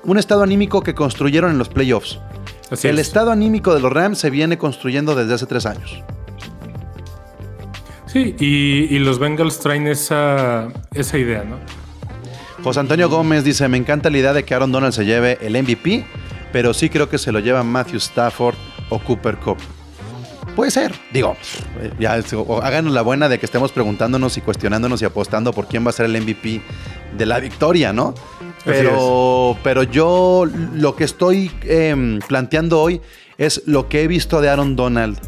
[0.04, 2.20] un estado anímico que construyeron en los playoffs.
[2.70, 3.08] Así el es.
[3.08, 6.02] estado anímico de los Rams se viene construyendo desde hace tres años.
[8.06, 11.56] Sí, y, y los Bengals traen esa, esa idea, ¿no?
[12.62, 15.60] José Antonio Gómez dice, me encanta la idea de que Aaron Donald se lleve el
[15.60, 16.04] MVP,
[16.52, 18.56] pero sí creo que se lo lleva Matthew Stafford
[18.90, 19.58] o Cooper Cup.
[20.54, 21.36] Puede ser, digo,
[21.98, 22.14] ya
[22.62, 25.92] háganos la buena de que estemos preguntándonos y cuestionándonos y apostando por quién va a
[25.92, 26.60] ser el MVP
[27.16, 28.14] de la victoria, ¿no?
[28.64, 33.00] Pero, pero yo lo que estoy em, planteando hoy
[33.38, 35.18] es lo que he visto de Aaron Donald,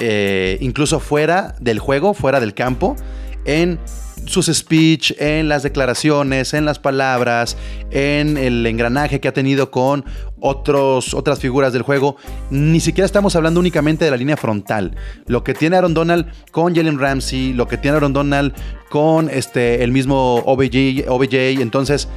[0.00, 2.96] eh, incluso fuera del juego, fuera del campo,
[3.44, 3.78] en
[4.26, 7.56] sus speech, en las declaraciones, en las palabras,
[7.90, 10.04] en el engranaje que ha tenido con
[10.40, 12.16] otros, otras figuras del juego.
[12.50, 14.96] Ni siquiera estamos hablando únicamente de la línea frontal.
[15.26, 18.52] Lo que tiene Aaron Donald con Jalen Ramsey, lo que tiene Aaron Donald
[18.90, 21.60] con este, el mismo OBJ, OBJ.
[21.60, 22.08] Entonces,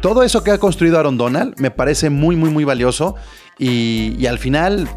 [0.00, 3.16] todo eso que ha construido Aaron Donald me parece muy, muy, muy valioso.
[3.58, 4.88] Y, al final,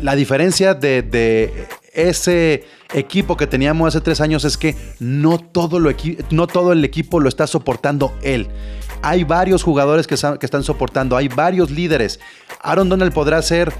[0.00, 1.66] la diferencia de
[1.98, 5.90] ese equipo que teníamos hace tres años es que no todo, lo
[6.30, 8.48] no todo el equipo lo está soportando él.
[9.02, 12.20] Hay varios jugadores que, están soportando, hay varios líderes.
[12.62, 13.72] Aaron Donald podrá ser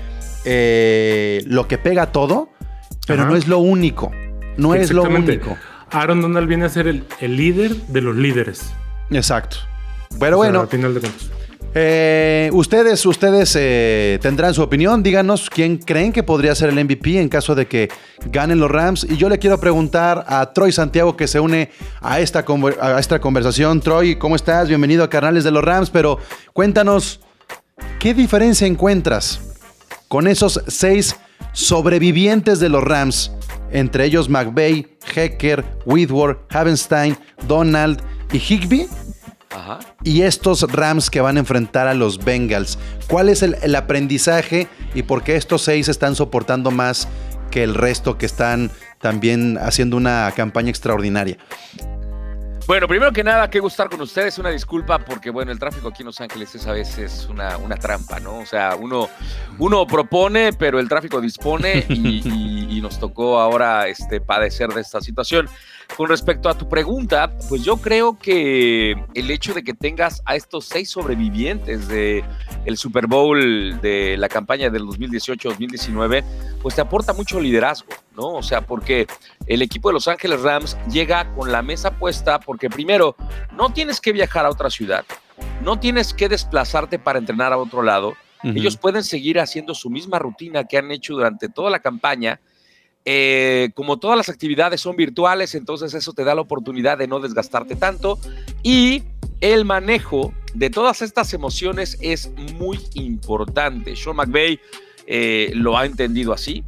[0.44, 2.50] eh, lo que pega todo,
[3.06, 3.30] pero Ajá.
[3.30, 4.10] no es lo único.
[4.56, 5.56] No es lo único.
[5.90, 8.72] Aaron Donald viene a ser el, el líder de los líderes.
[9.10, 9.58] Exacto.
[10.18, 11.30] Pero O sea, bueno, al final de cuentas.
[11.74, 15.02] Eh, ustedes, ustedes eh, tendrán su opinión.
[15.02, 17.88] Díganos quién creen que podría ser el MVP en caso de que
[18.26, 19.06] ganen los Rams.
[19.08, 22.44] Y yo le quiero preguntar a Troy Santiago que se une a esta,
[22.80, 23.80] a esta conversación.
[23.80, 24.68] Troy, ¿cómo estás?
[24.68, 25.90] Bienvenido a Carnales de los Rams.
[25.90, 26.18] Pero
[26.52, 27.20] cuéntanos,
[27.98, 29.40] ¿qué diferencia encuentras
[30.08, 31.16] con esos seis
[31.52, 33.32] sobrevivientes de los Rams?
[33.70, 38.00] Entre ellos McVay, Hecker, Whitworth, Havenstein, Donald
[38.32, 38.88] y Higby
[39.50, 39.78] Ajá.
[40.04, 42.78] y estos Rams que van a enfrentar a los Bengals.
[43.08, 47.08] ¿Cuál es el, el aprendizaje y por qué estos seis están soportando más
[47.50, 51.38] que el resto que están también haciendo una campaña extraordinaria?
[52.66, 54.36] Bueno, primero que nada, qué gustar con ustedes.
[54.38, 57.76] Una disculpa porque, bueno, el tráfico aquí en Los Ángeles es a veces una, una
[57.76, 58.40] trampa, ¿no?
[58.40, 59.08] O sea, uno,
[59.58, 64.82] uno propone, pero el tráfico dispone y, y- y nos tocó ahora este, padecer de
[64.82, 65.48] esta situación.
[65.96, 70.36] Con respecto a tu pregunta, pues yo creo que el hecho de que tengas a
[70.36, 72.24] estos seis sobrevivientes de
[72.66, 76.24] el Super Bowl de la campaña del 2018-2019,
[76.62, 78.34] pues te aporta mucho liderazgo, ¿no?
[78.34, 79.08] O sea, porque
[79.46, 83.16] el equipo de Los Ángeles Rams llega con la mesa puesta porque primero,
[83.56, 85.04] no tienes que viajar a otra ciudad,
[85.62, 90.18] no tienes que desplazarte para entrenar a otro lado, ellos pueden seguir haciendo su misma
[90.18, 92.40] rutina que han hecho durante toda la campaña.
[93.10, 97.20] Eh, como todas las actividades son virtuales, entonces eso te da la oportunidad de no
[97.20, 98.18] desgastarte tanto
[98.62, 99.02] y
[99.40, 103.96] el manejo de todas estas emociones es muy importante.
[103.96, 104.60] Sean McVay
[105.06, 106.64] eh, lo ha entendido así.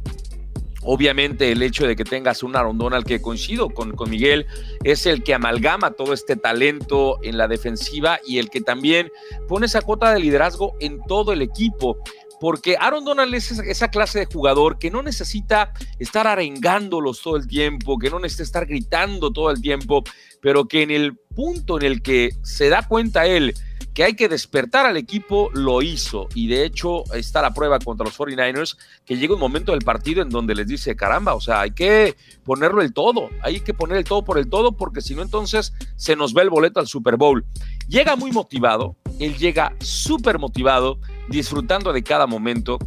[0.81, 4.47] Obviamente el hecho de que tengas un Aaron Donald que coincido con, con Miguel
[4.83, 9.11] es el que amalgama todo este talento en la defensiva y el que también
[9.47, 11.99] pone esa cuota de liderazgo en todo el equipo.
[12.41, 17.45] Porque Aaron Donald es esa, clase de jugador que no necesita estar arengándolos todo el
[17.47, 20.03] tiempo, que no necesita estar gritando todo el tiempo,
[20.41, 23.53] pero que en el punto en el que se da cuenta él
[23.93, 26.27] que hay que despertar al equipo, lo hizo.
[26.33, 30.21] Y de hecho está la prueba contra los 49ers, que llega un momento del partido
[30.21, 33.97] en donde les dice, caramba, o sea, hay que ponerlo el todo, hay que poner
[33.97, 36.87] el todo por el todo, porque si no entonces se nos va el boleto al
[36.87, 37.45] Super Bowl.
[37.87, 42.79] Llega muy motivado, él llega súper motivado, disfrutando de cada momento.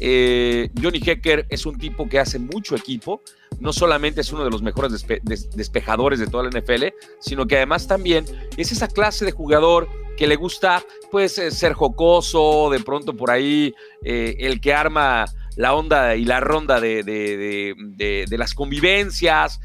[0.00, 3.22] Eh, Johnny Hecker es un tipo que hace mucho equipo,
[3.60, 6.86] no solamente es uno de los mejores despe des despejadores de toda la NFL,
[7.20, 8.24] sino que además también
[8.56, 13.30] es esa clase de jugador que le gusta pues eh, ser jocoso, de pronto por
[13.30, 19.60] ahí eh, el que arma la onda y la ronda de, las convivencias.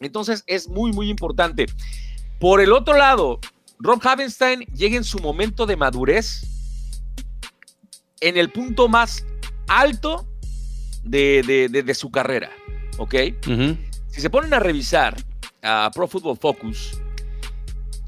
[0.00, 1.66] Entonces es muy, muy importante.
[2.38, 3.40] Por el otro lado,
[3.80, 6.42] Rob Havenstein llega en su momento de madurez
[8.20, 9.24] en el punto más
[9.68, 10.26] alto
[11.04, 12.50] de, de- de- de su carrera,
[12.98, 13.14] ¿ok?
[14.08, 15.16] Si se ponen a revisar
[15.62, 17.00] a Pro Football Focus,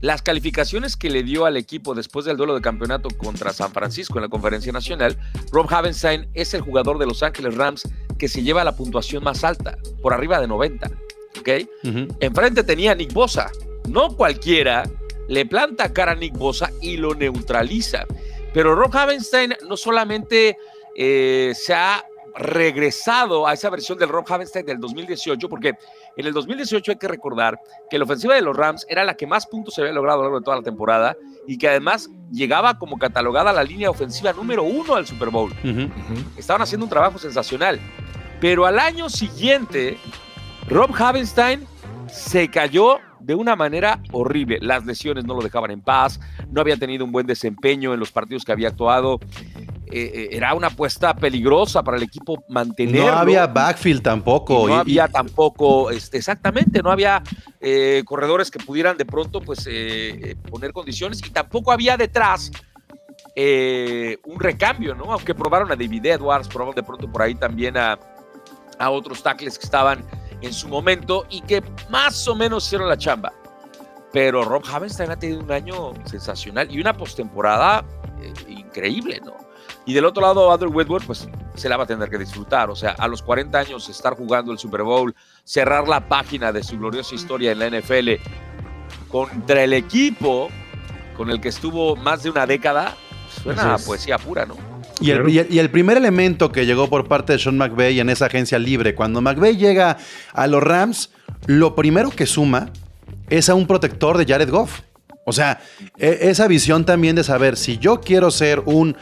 [0.00, 4.18] las calificaciones que le dio al equipo después del duelo de campeonato contra San Francisco
[4.18, 5.18] en la conferencia nacional,
[5.52, 7.86] Rob Havenstein es el jugador de Los Ángeles Rams
[8.18, 10.90] que se lleva la puntuación más alta, por arriba de 90.
[11.38, 11.48] ¿ok?
[12.20, 13.50] Enfrente tenía a Nick Bosa.
[13.88, 14.84] No cualquiera
[15.28, 18.04] le planta cara a Nick Bosa y lo neutraliza.
[18.52, 20.56] Pero Rob Havenstein no solamente
[20.96, 25.74] eh, se ha regresado a esa versión del Rob Havenstein del 2018, porque
[26.16, 29.26] en el 2018 hay que recordar que la ofensiva de los Rams era la que
[29.26, 31.16] más puntos se había logrado a lo largo de toda la temporada
[31.46, 35.52] y que además llegaba como catalogada la línea ofensiva número uno al Super Bowl
[36.36, 37.80] estaban haciendo un trabajo sensacional.
[38.40, 39.98] Pero al año siguiente,
[40.66, 41.66] Rob Havenstein
[42.10, 44.58] se cayó de una manera horrible.
[44.60, 46.18] Las lesiones no lo dejaban en paz,
[46.50, 49.18] no había tenido un buen desempeño en los partidos que había actuado.
[49.92, 53.10] Eh, eh, era una apuesta peligrosa para el equipo mantenerlo.
[53.10, 54.68] No había backfield tampoco.
[54.68, 57.22] Y no y- había y- tampoco, este, exactamente, no había
[57.60, 62.50] eh, corredores que pudieran de pronto pues eh, eh, poner condiciones y tampoco había detrás
[64.24, 65.12] un recambio, ¿no?
[65.12, 67.98] Aunque probaron a David Edwards, probaron de pronto por ahí también a,
[68.78, 70.04] a otros tackles que estaban
[70.42, 73.32] en su momento y que más o menos hicieron la chamba.
[74.12, 77.84] Pero Rob Havenstein ha tenido un año sensacional y una postemporada
[78.20, 79.36] eh, increíble, ¿no?
[79.86, 82.70] Y del otro lado, Andrew Whitworth, pues se la va a tener que disfrutar.
[82.70, 86.62] O sea, a los 40 años estar jugando el Super Bowl, cerrar la página de
[86.62, 88.10] su gloriosa historia en la NFL
[89.08, 90.48] contra el equipo
[91.16, 92.96] con el que estuvo más de una década,
[93.42, 93.86] suena a Así es.
[93.88, 94.69] poesía pura, ¿no?
[95.00, 95.28] Y el, Claro.
[95.30, 98.26] y el- y el primer elemento que llegó por parte de Sean McVay en esa
[98.26, 99.96] agencia libre, cuando McVay llega
[100.32, 101.10] a los Rams,
[101.46, 102.70] lo primero que suma
[103.30, 104.80] es a un protector de Jared Goff.
[105.24, 105.60] O sea,
[105.98, 108.96] e- esa visión también de saber si yo quiero ser un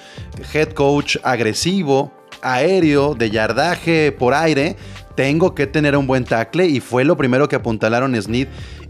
[0.53, 4.77] head coach agresivo, aéreo, de yardaje por aire,
[5.17, 8.47] tengo que tener un buen tackle y fue lo primero que apuntalaron Snead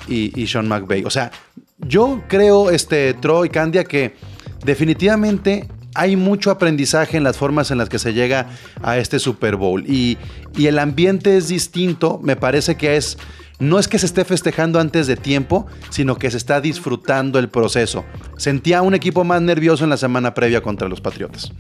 [0.08, 1.04] y, y Sean McVay.
[1.04, 1.30] O sea,
[1.78, 4.14] yo creo, este, Troy Candia, que
[4.64, 5.66] definitivamente
[5.98, 8.46] hay mucho aprendizaje en las formas en las que se llega
[8.82, 10.16] a este Super Bowl y,
[10.56, 13.18] y el ambiente es distinto, me parece que es...
[13.58, 17.48] No es que se esté festejando antes de tiempo, sino que se está disfrutando el
[17.48, 18.04] proceso.
[18.36, 21.50] Sentía un equipo más nervioso en la semana previa contra los Patriotas.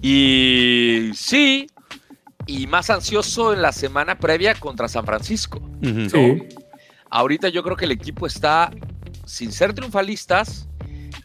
[0.00, 1.68] Y sí,
[2.46, 5.62] y más ansioso en la semana previa contra San Francisco.
[5.80, 6.42] Sí.
[7.08, 8.72] Ahorita yo creo que el equipo está,
[9.24, 10.66] sin ser triunfalistas,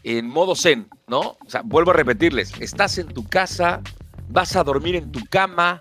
[0.02, 1.20] en modo zen, ¿no?
[1.20, 3.80] O sea, vuelvo a repetirles, estás en tu casa,
[4.28, 5.80] vas a dormir en tu cama,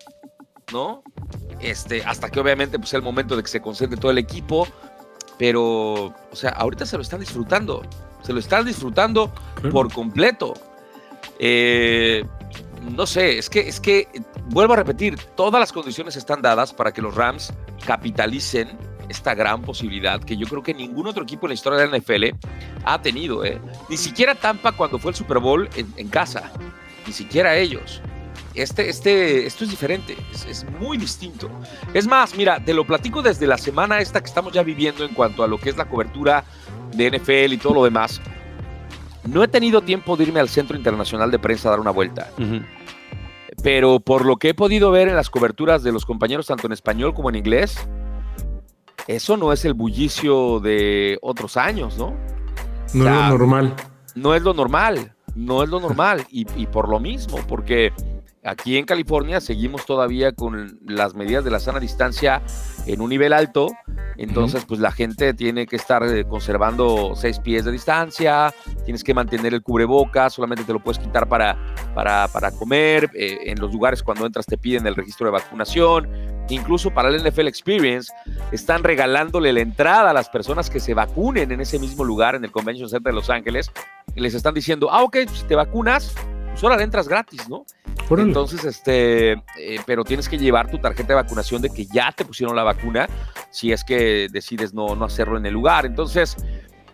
[0.71, 1.03] ¿no?
[1.59, 4.67] Este, hasta que obviamente pues, es el momento de que se concentre todo el equipo,
[5.37, 7.83] pero, o sea, ahorita se lo están disfrutando,
[8.23, 9.71] se lo están disfrutando Claro.
[9.71, 10.53] por completo.
[11.39, 12.23] Eh,
[12.95, 14.07] no sé, es que, es que,
[14.49, 17.53] vuelvo a repetir, todas las condiciones están dadas para que los Rams
[17.85, 18.69] capitalicen
[19.09, 21.97] esta gran posibilidad que yo creo que ningún otro equipo en la historia de la
[21.97, 22.37] NFL
[22.83, 23.43] ha tenido.
[23.45, 23.59] ¿eh?
[23.89, 26.51] Ni siquiera Tampa cuando fue el Super Bowl en, en casa,
[27.05, 28.01] ni siquiera ellos.
[28.53, 31.47] Este, este, esto es diferente, es, es muy distinto.
[31.93, 35.13] Es más, mira, te lo platico desde la semana esta que estamos ya viviendo en
[35.13, 36.43] cuanto a lo que es la cobertura
[36.95, 38.19] de NFL y todo lo demás.
[39.27, 42.31] No he tenido tiempo de irme al Centro Internacional de Prensa a dar una vuelta,
[43.61, 46.73] pero por lo que he podido ver en las coberturas de los compañeros, tanto en
[46.73, 47.77] español como en inglés,
[49.07, 52.13] eso no es el bullicio de otros años, ¿no?
[52.93, 53.73] No O es lo normal.
[54.15, 56.25] no es lo normal, no es lo normal.
[56.29, 57.93] Y, y por lo mismo, porque
[58.43, 62.41] aquí en California seguimos todavía con las medidas de la sana distancia
[62.85, 63.69] en un nivel alto.
[64.19, 68.51] Entonces, pues la gente tiene que estar eh, conservando seis pies de distancia,
[68.83, 71.55] tienes que mantener el cubreboca, solamente te lo puedes quitar para,
[71.93, 73.11] para, para comer.
[73.13, 76.09] eh, en los lugares cuando entras te piden el registro de vacunación.
[76.49, 78.11] Incluso para el NFL Experience
[78.51, 82.43] están regalándole la entrada a las personas que se vacunen en ese mismo lugar, en
[82.43, 83.71] el Convention Center de Los Ángeles.
[84.15, 86.13] Y les están diciendo, ah, ok, si te vacunas,
[86.51, 87.65] pues ahora entras gratis, ¿no?
[88.09, 92.23] Entonces, este, eh, pero tienes que llevar tu tarjeta de vacunación de que ya te
[92.23, 93.07] pusieron la vacuna,
[93.51, 95.85] si es que decides no, no hacerlo en el lugar.
[95.85, 96.37] Entonces,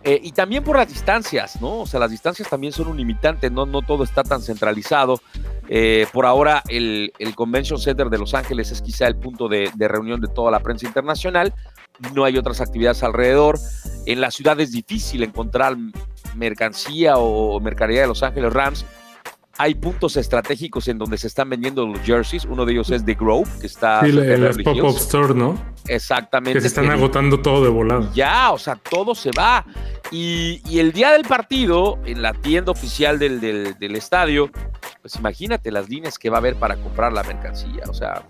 [0.02, 1.80] eh, y también por las distancias, ¿no?
[1.80, 5.20] O sea, las distancias también son un limitante, no, no todo está tan centralizado.
[5.68, 9.70] Eh, por ahora, el, el Convention Center de Los Ángeles es quizá el punto de,
[9.74, 11.54] de reunión de toda la prensa internacional.
[12.14, 13.58] No hay otras actividades alrededor.
[14.06, 15.76] En la ciudad es difícil encontrar
[16.34, 18.84] mercancía o mercadería de Los Ángeles Rams.
[19.56, 22.44] Hay puntos estratégicos en donde se están vendiendo los jerseys.
[22.44, 24.00] Uno de ellos es The Grove, que está.
[24.04, 25.56] Sí, las Beverly pop-up store, ¿no?
[25.86, 26.54] Exactamente.
[26.54, 28.10] Que se están que- agotando todo de volada.
[28.14, 29.64] ya, o sea, todo se va.
[30.10, 34.50] Y, y el día del partido, en la tienda oficial del, del- del estadio,
[35.02, 37.84] pues imagínate las líneas que va a haber para comprar la mercancía.
[37.88, 38.22] O sea,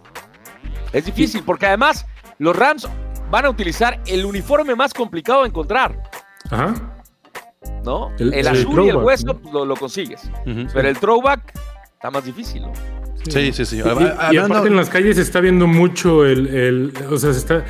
[0.92, 2.04] es difícil porque además
[2.38, 2.86] los Rams
[3.30, 6.02] van a utilizar el uniforme más complicado de encontrar,
[6.50, 6.74] Ajá.
[7.84, 8.10] ¿No?
[8.18, 9.38] El- El, el azul y el hueso ¿no?
[9.38, 10.22] pues, lo, lo consigues,
[10.72, 11.52] pero el throwback
[11.94, 12.72] está más difícil, ¿no?
[13.28, 13.76] Sí, sí, sí.
[13.78, 13.80] Y,
[14.36, 17.64] aparte en las calles se está viendo mucho el, el- o sea, se está,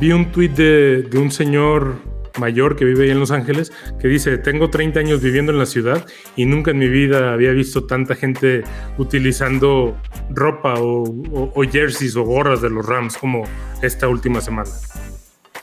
[0.00, 1.96] vi un tuit de, de un señor
[2.40, 3.70] mayor que vive ahí en Los Ángeles
[4.00, 7.52] que dice, tengo 30 años viviendo en la ciudad y nunca en mi vida había
[7.52, 8.64] visto tanta gente
[8.98, 9.96] utilizando
[10.30, 13.44] ropa o, o- o jerseys o gorras de los Rams como
[13.82, 14.70] esta última semana.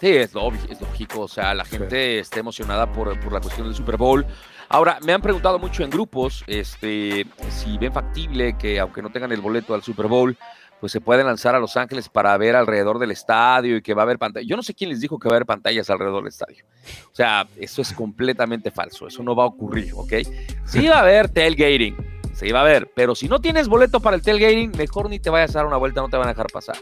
[0.01, 1.21] Sí, es, lógico.
[1.21, 4.25] O sea, la gente está emocionada por, por la cuestión del Super Bowl.
[4.67, 9.31] Ahora, me han preguntado mucho en grupos este, si ven factible que, aunque no tengan
[9.31, 10.35] el boleto al Super Bowl,
[10.79, 14.01] pues se pueden lanzar a Los Ángeles para ver alrededor del estadio y que va
[14.01, 14.49] a haber pantallas.
[14.49, 16.65] Yo no sé quién les dijo que va a haber pantallas alrededor del estadio.
[17.11, 19.05] O sea, eso es completamente falso.
[19.05, 20.13] Eso no va a ocurrir, ¿ok?
[20.65, 21.95] Sí va a haber tailgating,
[22.33, 25.29] sí va a haber, pero si no tienes boleto para el tailgating, mejor ni te
[25.29, 26.77] vayas a dar una vuelta, no te van a dejar pasar.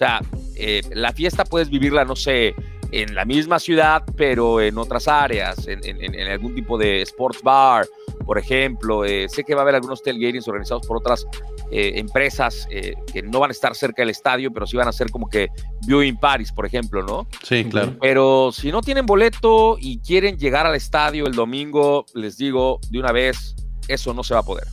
[0.00, 0.22] O sea,
[0.56, 2.54] eh, la fiesta puedes vivirla, no sé,
[2.90, 7.02] en la misma ciudad, pero en otras áreas, en, en- en- en algún tipo de
[7.02, 7.86] sports bar,
[8.24, 9.04] por ejemplo.
[9.04, 11.26] Eh, sé que va a haber algunos tailgatings organizados por otras
[11.70, 14.92] eh, empresas eh, que no van a estar cerca del estadio, pero sí van a
[14.92, 15.48] ser como que
[15.86, 17.28] viewing parties, por ejemplo, ¿no?
[17.44, 17.94] Sí, claro.
[18.00, 22.98] Pero si no tienen boleto y quieren llegar al estadio el domingo, les digo de
[23.00, 23.54] una vez,
[23.86, 24.66] eso no se va a poder.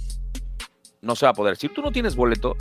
[1.02, 1.58] No se va a poder.
[1.58, 2.56] Si tú no tienes boleto,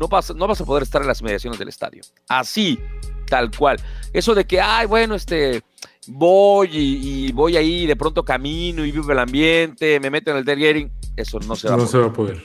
[0.00, 2.02] no vas, no vas a poder estar en las mediaciones del estadio.
[2.26, 2.80] Así,
[3.26, 3.76] tal cual.
[4.14, 5.62] Eso de que, ay, bueno, este,
[6.08, 10.38] voy y, y voy ahí, de pronto camino y vivo el ambiente, me meto en
[10.38, 12.42] el tailgating, eso no se va a No poder se va a poder.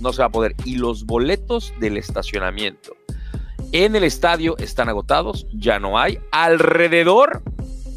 [0.00, 0.54] no se va a poder.
[0.64, 2.92] Y los boletos del estacionamiento
[3.72, 6.18] en el estadio están agotados, ya no hay.
[6.32, 7.42] Alrededor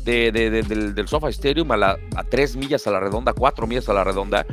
[0.04, 3.34] de- de- de- del, del SoFi Stadium, a, la- a tres millas a la redonda,
[3.34, 4.46] cuatro millas a la redonda,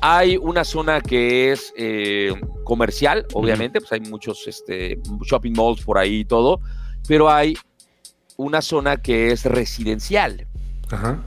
[0.00, 2.34] hay una zona que es eh,
[2.64, 6.60] comercial, obviamente, pues hay muchos este, shopping malls por ahí y todo,
[7.06, 7.56] pero hay
[8.36, 10.46] una zona que es residencial.
[10.90, 11.20] Ajá.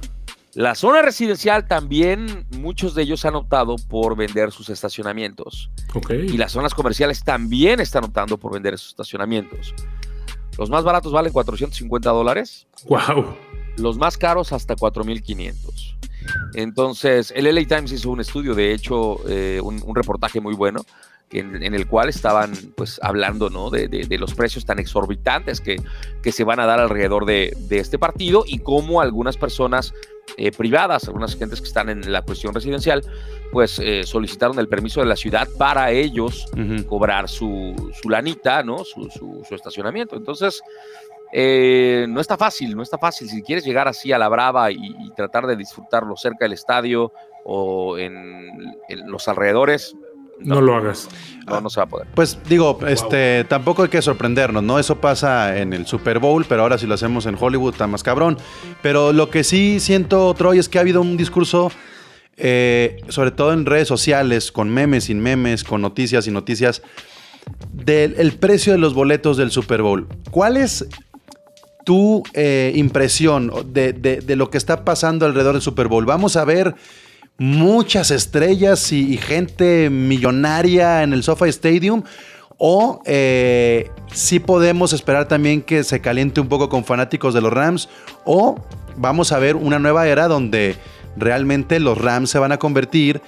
[0.54, 5.70] La zona residencial también, muchos de ellos han optado por vender sus estacionamientos.
[5.94, 6.12] Ok.
[6.12, 9.74] Y las zonas comerciales también están optando por vender esos estacionamientos.
[10.58, 13.36] Los más baratos valen 450 dólares, Wow.
[13.78, 15.96] los más caros hasta 4.500.
[16.54, 20.86] Entonces, el LA Times hizo un estudio, de hecho, eh, un, un reportaje muy bueno,
[21.32, 23.70] en, en el cual estaban pues hablando ¿no?
[23.70, 25.78] de, de- de los precios tan exorbitantes que,
[26.22, 29.94] que se van a dar alrededor de, de este partido y cómo algunas personas
[30.38, 33.04] eh, privadas, algunas gentes que están en la cuestión residencial,
[33.52, 36.48] pues eh, solicitaron el permiso de la ciudad para ellos
[36.88, 38.84] cobrar su, su lanita, ¿no?
[38.84, 40.16] Su, su- su estacionamiento.
[40.16, 40.62] Entonces,
[41.32, 43.30] eh, no está fácil, no está fácil.
[43.30, 47.12] Si quieres llegar así a la brava y, y tratar de disfrutarlo cerca del estadio
[47.44, 49.96] o en, en los alrededores,
[50.40, 51.08] No lo hagas.
[51.48, 52.08] no, no se va a poder.
[52.14, 54.78] Pues digo, este, tampoco hay que sorprendernos, ¿no?
[54.80, 58.04] Eso pasa en el Super Bowl, pero ahora si lo hacemos en Hollywood está más
[58.04, 58.38] cabrón.
[58.82, 61.72] Pero lo que sí siento, Troy, es que ha habido un discurso,
[62.38, 66.82] eh, sobre todo en redes sociales, con memes, sin memes, con noticias y noticias,
[67.72, 70.08] del el precio de los boletos del Super Bowl.
[70.32, 70.86] ¿Cuál es
[71.86, 76.06] tu eh, impresión de, de- de lo que está pasando alrededor del Super Bowl?
[76.06, 76.76] Vamos a ver
[77.38, 82.04] muchas estrellas y, y gente millonaria en el SoFi Stadium.
[82.58, 87.52] O eh, si podemos esperar también que se caliente un poco con fanáticos de los
[87.52, 87.90] Rams.
[88.24, 88.56] O
[88.96, 90.78] vamos a ver una nueva era donde
[91.18, 93.22] realmente los Rams se van a convertir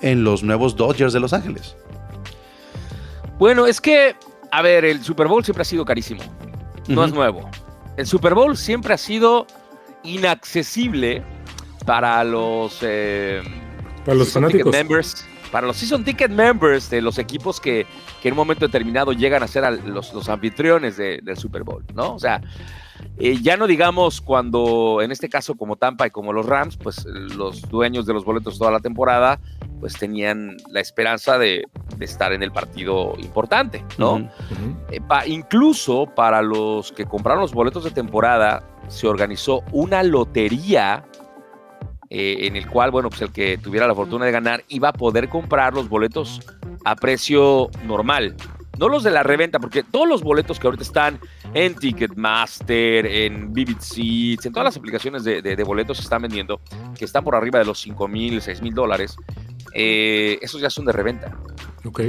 [0.00, 1.76] en los nuevos Dodgers de Los Ángeles.
[3.38, 4.14] Bueno, es que,
[4.50, 6.22] a ver, el Super Bowl siempre ha sido carísimo.
[6.88, 7.48] No es nuevo.
[7.96, 9.46] El Super Bowl siempre ha sido
[10.02, 11.22] inaccesible
[11.84, 13.42] para los, eh,
[14.04, 14.72] Para los season ticket fanáticos.
[14.72, 17.86] members, para los season ticket members de los equipos que,
[18.22, 21.62] que en un momento determinado llegan a ser al- los, los anfitriones de- del Super
[21.62, 22.14] Bowl, ¿no?
[22.14, 22.40] O sea,
[23.18, 27.04] eh, ya no digamos cuando, en este caso como Tampa y como los Rams, pues
[27.04, 29.38] los dueños de los boletos toda la temporada,
[29.80, 31.64] pues tenían la esperanza de,
[31.96, 34.30] de estar en el partido importante, ¿no?
[34.90, 41.04] Eh, pa- incluso para los que compraron los boletos de temporada, se organizó una lotería
[42.14, 44.92] eh, en el cual, bueno, pues el que tuviera la fortuna de ganar iba a
[44.92, 46.42] poder comprar los boletos
[46.84, 48.36] a precio normal.
[48.78, 51.18] No los de la reventa, porque todos los boletos que ahorita están
[51.54, 56.60] en Ticketmaster, en Vivid Seats, en todas las aplicaciones de, de- boletos se están vendiendo,
[56.98, 59.16] que están por arriba de los 5 mil, 6 mil dólares,
[59.74, 61.36] eh, esos ya son de reventa.
[61.84, 62.00] Ok.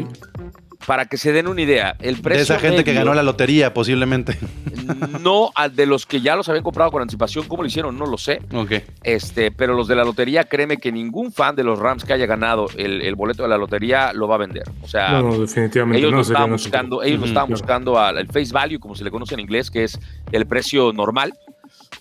[0.85, 3.73] Para que se den una idea, el precio De esa gente que ganó la lotería,
[3.73, 4.37] posiblemente.
[5.21, 7.97] no al de los que ya los habían comprado con anticipación, ¿cómo lo hicieron?
[7.97, 8.41] No lo sé.
[8.53, 8.71] ok.
[9.03, 12.25] Este, pero los de la lotería, créeme que ningún fan de los Rams que haya
[12.25, 14.63] ganado el, el boleto de la lotería lo va a vender.
[14.81, 16.17] O sea, No, no, definitivamente ellos no.
[16.17, 17.61] lo estaban buscando, ellos estaban claro.
[17.61, 19.97] buscando al al face value, como se le conoce en inglés, que es
[20.31, 21.33] el precio normal.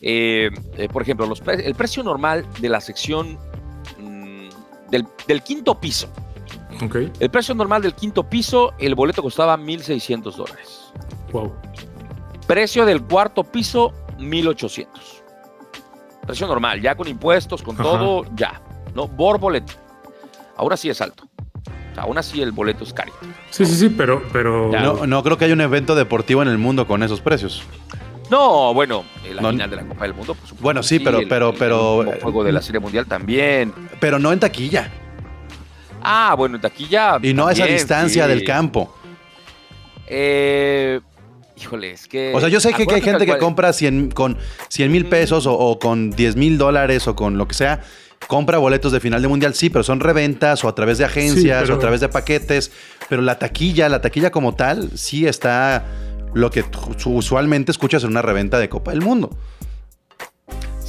[0.00, 3.38] Eh, eh, por ejemplo, los pre- el precio normal de la sección
[4.00, 4.48] mm,
[4.90, 6.12] del, del quinto piso.
[7.20, 10.92] El precio normal del quinto piso, el boleto costaba 1.600 dólares.
[11.32, 11.52] Wow.
[12.46, 15.22] Precio del cuarto piso, 1800.
[16.26, 17.82] Precio normal, ya con impuestos, con Ajá.
[17.84, 18.60] todo, ya.
[18.94, 19.08] ¿no?
[19.08, 19.72] Por boleto.
[20.56, 21.24] Ahora sí es alto.
[21.66, 23.12] O sea, aún así el boleto es caro.
[23.50, 24.22] Sí, sí, sí, pero.
[24.32, 24.70] pero.
[24.70, 27.62] No, no creo que haya un evento deportivo en el mundo con esos precios.
[28.30, 29.50] No, bueno, eh, la No.
[29.50, 30.62] final de la Copa del Mundo, por supuesto.
[30.62, 33.74] Bueno, sí, pero- el- pero- el- pero- el juego de la Serie Mundial también.
[34.00, 34.90] Pero no en taquilla.
[36.04, 37.18] Ah, bueno, de aquí ya.
[37.22, 38.28] Y no a esa distancia sí.
[38.30, 38.94] del campo.
[40.06, 41.00] Eh,
[41.56, 42.32] híjole, es que.
[42.34, 44.36] O sea, yo sé que, que hay gente que compra 100, con
[44.68, 47.80] 100 mil pesos o, o con 10 mil dólares o con lo que sea.
[48.28, 51.62] Compra boletos de final de mundial, sí, pero son reventas o a través de agencias
[51.62, 52.70] pero- o a través de paquetes.
[53.08, 55.84] Pero la taquilla, la taquilla como tal, sí está
[56.34, 56.64] lo que
[57.04, 59.36] usualmente escuchas en una reventa de Copa del Mundo.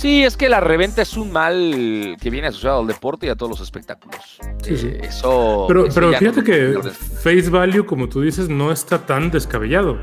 [0.04, 3.38] Sí, es que la reventa es un mal que viene asociado al deporte y a
[3.38, 4.20] todos los espectáculos.
[4.62, 4.88] Sí, sí.
[4.88, 5.64] Eh, Eso.
[5.66, 9.32] Pero, eso pero fíjate no- que no- face value, como tú dices, no está tan
[9.32, 9.98] descabellado.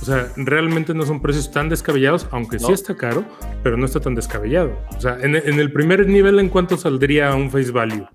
[0.00, 3.24] O sea, realmente no son precios tan descabellados, aunque sí está caro,
[3.64, 4.78] pero no está tan descabellado.
[4.96, 8.06] O sea, en, en el primer nivel, ¿en cuánto saldría un face value?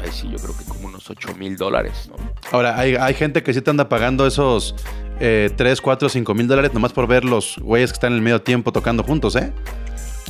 [0.00, 2.14] Ay, sí, yo creo que como unos 8 mil dólares, ¿no?
[2.52, 4.76] Ahora, hay, hay gente que sí te anda pagando esos
[5.18, 8.22] eh, 3, 4, 5 mil dólares nomás por ver los güeyes que están en el
[8.22, 9.52] medio tiempo tocando juntos, ¿eh?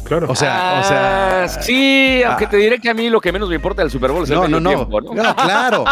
[0.04, 0.26] Claro.
[0.30, 1.44] O sea, o sea.
[1.44, 2.50] Ah, sí, aunque ah.
[2.50, 4.36] te diré que a mí lo que menos me importa del Super Bowl es el
[4.36, 4.70] No, no, medio no.
[4.70, 5.22] tiempo, ¿no?
[5.22, 5.84] No, claro.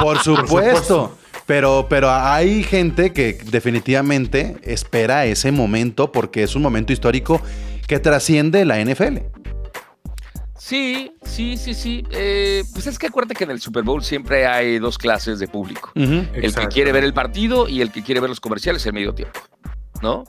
[0.00, 0.46] Por supuesto.
[0.46, 1.18] supuesto.
[1.46, 7.40] Pero, pero hay gente que definitivamente espera ese momento porque es un momento histórico
[7.86, 9.18] que trasciende la NFL.
[10.58, 12.04] Sí, sí, sí, sí.
[12.10, 15.46] Eh, pues es que acuérdate que en el Super Bowl siempre hay dos clases de
[15.46, 15.92] público.
[15.94, 19.14] El que quiere ver el partido y el que quiere ver los comerciales el medio
[19.14, 19.38] tiempo,
[20.02, 20.24] ¿no?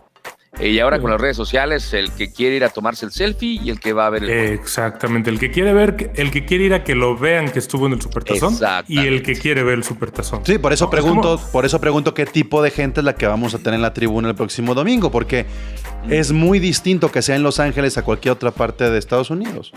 [0.60, 3.60] Eh, y ahora con las redes sociales, el que quiere ir a tomarse el selfie
[3.64, 4.54] y el que va a ver el juego.
[4.62, 5.30] Exactamente.
[5.30, 7.94] El que quiere ver, el que quiere ir a que lo vean que estuvo en
[7.94, 10.44] el supertazón y el que quiere ver el supertazón.
[10.46, 13.06] Sí, por eso No, es pregunto, como- por eso pregunto qué tipo de gente es
[13.06, 15.46] la que vamos a tener en la tribuna el próximo domingo, porque
[16.10, 19.72] es muy distinto que sea en Los Ángeles a cualquier otra parte de Estados Unidos.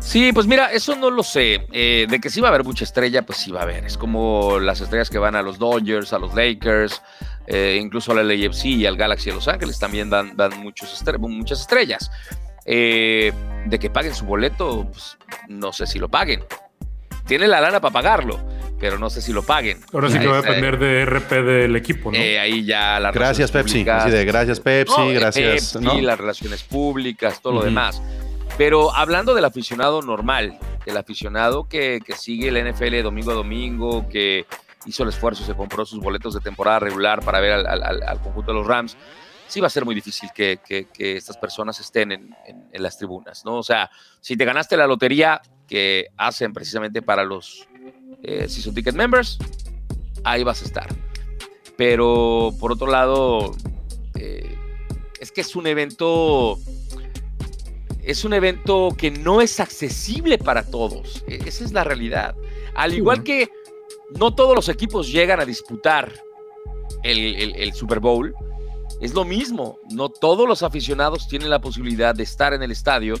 [0.00, 1.64] Sí, pues mira, eso no lo sé.
[1.70, 3.84] Eh, de que sí va a haber mucha estrella, pues sí va a haber.
[3.84, 7.00] Es como las estrellas que van a los Dodgers, a los Lakers,
[7.46, 11.18] eh, incluso al LAFC y al Galaxy de Los Ángeles también dan, dan muchos estre-
[11.18, 12.10] muchas estrellas.
[12.64, 13.32] Eh,
[13.66, 15.16] de que paguen su boleto, pues
[15.48, 16.44] no sé si lo paguen.
[17.26, 18.38] Tiene la lana para pagarlo,
[18.80, 19.80] pero no sé si lo paguen.
[19.92, 22.18] Ahora sí que va a Eh, depender de RP del equipo, ¿no?
[22.18, 23.74] eh, ahí ya las Gracias, Pepsi.
[23.74, 25.72] públicas- Así de gracias, Pepsi, no, eh, gracias.
[25.72, 26.00] Pepsi, ¿no?
[26.00, 28.02] las relaciones públicas, todo lo demás.
[28.58, 34.08] Pero hablando del aficionado normal, del aficionado que, que sigue el NFL domingo a domingo,
[34.08, 34.44] que
[34.86, 38.02] hizo el esfuerzo, se compró sus boletos de temporada regular para ver al, al- al-
[38.02, 38.96] al conjunto de los Rams,
[39.46, 42.82] sí va a ser muy difícil que, que- que estas personas estén en, en- en
[42.82, 43.56] las tribunas, ¿no?
[43.58, 47.66] O sea, si te ganaste la lotería que hacen precisamente para los
[48.22, 49.38] eh, Season Ticket Members,
[50.24, 50.86] ahí vas a estar.
[51.76, 53.54] Pero por otro lado,
[54.14, 54.56] eh,
[55.20, 56.58] es que es un evento.
[58.02, 61.24] Es un evento que no es accesible para todos.
[61.28, 62.34] E- Esa es la realidad.
[62.74, 63.48] Al igual que
[64.18, 66.12] no todos los equipos llegan a disputar
[67.02, 68.34] el, el- el Super Bowl,
[69.00, 69.78] es lo mismo.
[69.90, 73.14] No todos los aficionados tienen la posibilidad de estar en el estadio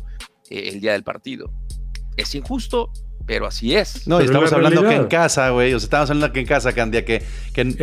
[0.50, 1.50] eh, el día del partido.
[2.16, 2.90] Es injusto,
[3.26, 4.06] pero así es.
[4.06, 5.72] No, y estamos la hablando que en casa, güey.
[5.74, 7.22] O sea, estamos hablando que en casa, Candia, que,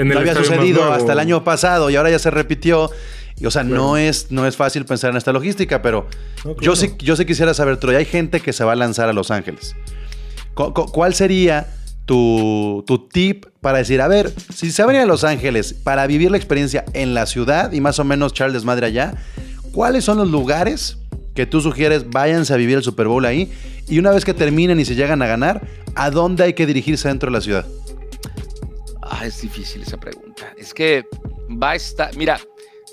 [0.06, 2.90] no había sucedido hasta el año pasado y ahora ya se repitió.
[3.38, 6.08] Y, o sea, no, es, no es fácil pensar en esta logística, pero
[6.44, 9.08] No, yo, sí, yo sí quisiera saber, Troy, hay gente que se va a lanzar
[9.10, 9.76] a Los Ángeles.
[10.56, 11.66] cu- cu- ¿Cuál sería
[12.10, 15.76] tu, tu tip para decir, a ver, si se van a ir a Los Ángeles
[15.76, 19.14] para vivir la experiencia en la ciudad y más o menos Charles Madre allá,
[19.74, 20.98] ¿cuáles son los lugares
[21.36, 23.54] que tú sugieres váyanse a vivir el Super Bowl ahí?
[23.88, 25.62] Y una vez que terminen y se llegan a ganar,
[25.94, 27.68] ¿a dónde hay que dirigirse dentro de la ciudad?
[29.04, 30.52] Ah, es difícil esa pregunta.
[30.58, 31.06] Es que
[31.62, 32.18] va a estar.
[32.18, 32.40] Mira,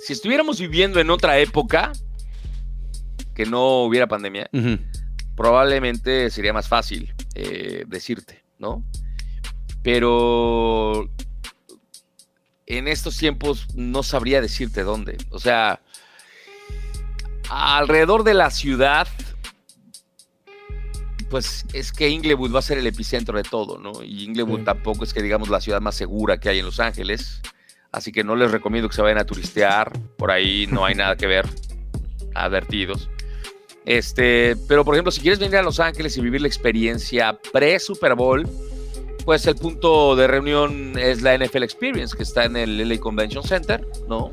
[0.04, 1.90] si estuviéramos viviendo en otra época,
[3.34, 4.50] que no hubiera pandemia,
[5.34, 8.84] probablemente sería más fácil eh, decirte, ¿no?
[9.86, 11.08] Pero
[12.66, 15.16] en estos tiempos no sabría decirte dónde.
[15.30, 15.80] O sea,
[17.48, 19.06] alrededor de la ciudad,
[21.30, 24.02] pues es que Inglewood va a ser el epicentro de todo, ¿no?
[24.02, 24.64] Y Inglewood Sí.
[24.64, 27.40] tampoco es que digamos la ciudad más segura que hay en Los Ángeles.
[27.92, 29.96] Así que no les recomiendo que se vayan a turistear.
[30.18, 31.46] Por ahí no hay nada que ver.
[32.34, 33.08] Advertidos.
[33.84, 38.16] Este, pero por ejemplo, si quieres venir a Los Ángeles y vivir la experiencia pre-Super
[38.16, 38.48] Bowl,
[39.26, 43.42] pues el punto de reunión es la NFL Experience, que está en el LA Convention
[43.42, 44.30] Center, ¿no?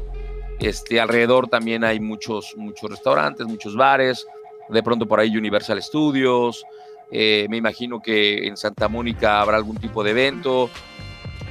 [0.59, 4.27] Este, alrededor también hay muchos, muchos restaurantes, muchos bares,
[4.69, 6.63] de pronto por ahí Universal Studios,
[7.11, 10.69] eh, me imagino que en Santa Mónica habrá algún tipo de evento.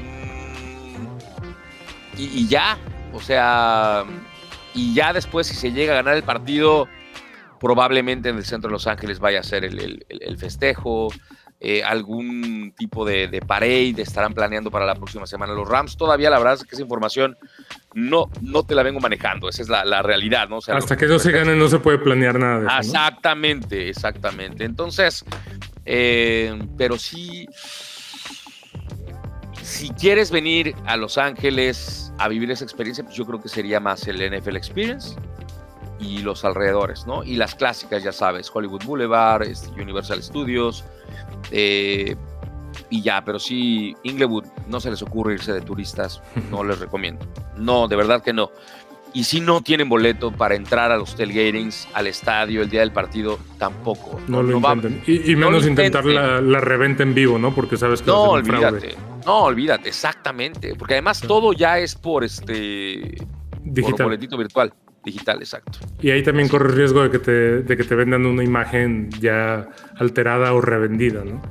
[0.00, 1.06] Mm,
[2.18, 2.78] Y, ya,
[3.12, 4.04] o sea,
[4.72, 6.86] y ya después si se llega a ganar el partido,
[7.58, 11.08] probablemente en el centro de Los Ángeles vaya a ser el festejo,
[11.64, 15.96] eh, algún tipo de, de parade estarán planeando para la próxima semana los Rams.
[15.96, 17.38] Todavía la verdad es que esa información
[17.94, 20.56] no, no te la vengo manejando, esa es la, la realidad, ¿no?
[20.56, 22.80] O sea, Hasta que no se gane no se puede planear nada de eso, ¿no?
[22.80, 24.64] Exactamente, exactamente.
[24.64, 25.24] Entonces,
[25.84, 27.46] eh, pero sí,
[29.62, 33.78] si quieres venir a Los Ángeles a vivir esa experiencia, pues yo creo que sería
[33.78, 35.14] más el NFL Experience
[36.00, 37.22] y los alrededores, ¿no?
[37.22, 40.84] Y las clásicas, ya sabes, Hollywood Boulevard, este, Universal Studios,
[41.50, 42.16] eh,
[42.88, 47.26] y ya, pero sí, Inglewood, no se les ocurre irse de turistas, no les recomiendo.
[47.56, 48.50] No, de verdad que no.
[49.14, 52.92] Y si no tienen boleto para entrar a los tailgatings, al estadio, el día del
[52.92, 54.18] partido, tampoco.
[54.26, 55.02] No lo va- intenten.
[55.06, 57.54] Y, no menos intentar la, la reventa en vivo, ¿no?
[57.54, 58.66] Porque sabes que No, fraude.
[58.66, 58.96] olvídate.
[59.26, 60.74] No, olvídate, exactamente.
[60.76, 64.06] Porque además todo ya es por este por Digital.
[64.06, 64.72] boletito virtual.
[65.04, 65.78] Digital, exacto.
[66.00, 67.32] Y ahí también corres riesgo de que, te,
[67.62, 71.42] de que te vendan una imagen ya alterada o revendida, ¿no?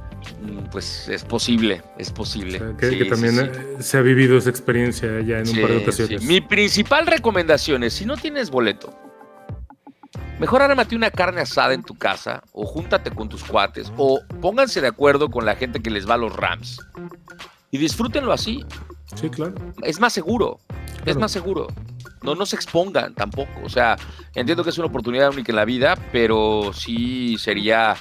[0.41, 2.58] Mm, Pues es posible, es posible.
[2.58, 3.41] O sea, que, Sí, que sí, también sí.
[3.43, 6.24] eh, se ha vivido esa experiencia ya en un par de ocasiones.
[6.24, 8.97] Mi principal recomendación es, si no tienes boleto,
[10.39, 14.80] mejor ármate una carne asada en tu casa o júntate con tus cuates o pónganse
[14.82, 16.80] de acuerdo con la gente que les va a los Rams
[17.70, 18.64] y disfrútenlo así.
[19.16, 19.54] Sí, claro.
[19.84, 21.20] Es más seguro, es Claro.
[21.20, 21.68] más seguro.
[22.22, 23.61] No, no se expongan tampoco.
[23.63, 23.95] O sea,
[24.36, 27.95] entiendo que es una oportunidad única en la vida, pero sí sería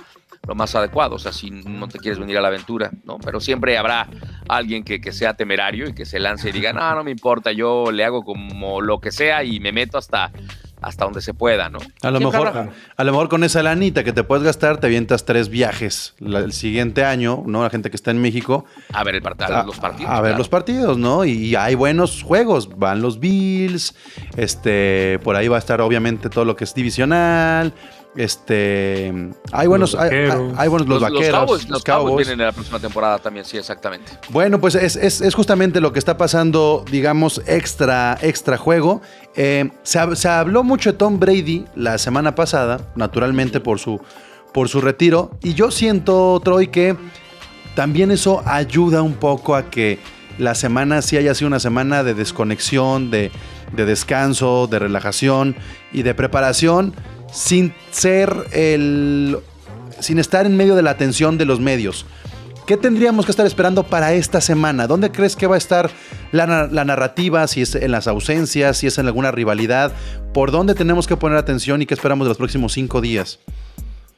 [0.47, 1.17] lo más adecuado.
[1.17, 3.19] O sea, si no te quieres venir a la aventura, ¿no?
[3.19, 4.09] Pero siempre habrá
[4.49, 7.53] alguien que, que sea temerario y que se lance y diga, no, no me importa,
[7.53, 10.33] yo le hago como lo que sea y me meto hasta,
[10.83, 11.79] hasta donde se pueda, ¿no?
[12.03, 12.49] A lo, mejor,
[12.97, 16.39] a lo mejor con esa lanita que te puedes gastar, te avientas tres viajes la-
[16.41, 17.63] el siguiente año, ¿no?
[17.63, 18.65] La gente que está en México.
[18.93, 20.11] A ver el part- a- los partidos.
[20.11, 20.39] A, ver claro.
[20.39, 21.25] los partidos, ¿no?
[21.25, 22.69] Y hay buenos juegos.
[22.79, 23.95] Van los Bills,
[24.37, 27.73] este, por ahí va a estar obviamente todo lo que es divisional.
[28.17, 29.13] Este,
[29.53, 30.53] hay buenos, hay, hay- vaqueros.
[30.59, 33.45] hay buenos los, Los, los vaqueros, Cowboys, los Cowboys vienen en la próxima temporada también,
[33.45, 34.13] sí, exactamente.
[34.31, 39.01] Bueno, pues es, es- es justamente lo que está pasando, digamos, extra, extra juego.
[39.37, 44.01] Eh, se, se habló mucho de Tom Brady la semana pasada, naturalmente por su,
[44.53, 45.31] por su retiro.
[45.43, 46.97] Y yo siento, Troy, que
[47.75, 49.99] también eso ayuda un poco a que
[50.39, 53.31] la semana sí haya sido una semana de desconexión, de,
[53.73, 55.55] de descanso, de relajación
[55.93, 56.95] y de preparación,
[57.33, 59.39] sin ser el.
[60.01, 62.07] sin estar en medio de la atención de los medios.
[62.67, 64.87] ¿Qué tendríamos que estar esperando para esta semana?
[64.87, 65.91] ¿Dónde crees que va a estar
[66.31, 67.45] la, na- la narrativa?
[67.49, 69.93] Si es en las ausencias, si es en alguna rivalidad.
[70.33, 73.41] ¿Por dónde tenemos que poner atención y qué esperamos de los próximos cinco días?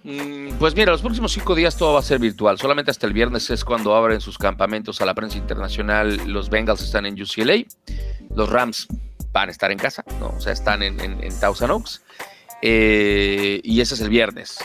[0.05, 2.59] Mm, Pues mira, los próximos cinco días todo va a ser virtual.
[2.59, 6.21] Solamente hasta el viernes es cuando abren sus campamentos a la prensa internacional.
[6.27, 7.65] Los Bengals están en UCLA.
[8.37, 8.87] Los Rams
[9.33, 10.35] van a estar en casa, ¿no?
[10.37, 12.03] O sea, están en, en, en Thousand Oaks.
[12.63, 14.59] Eh, y ese es el viernes.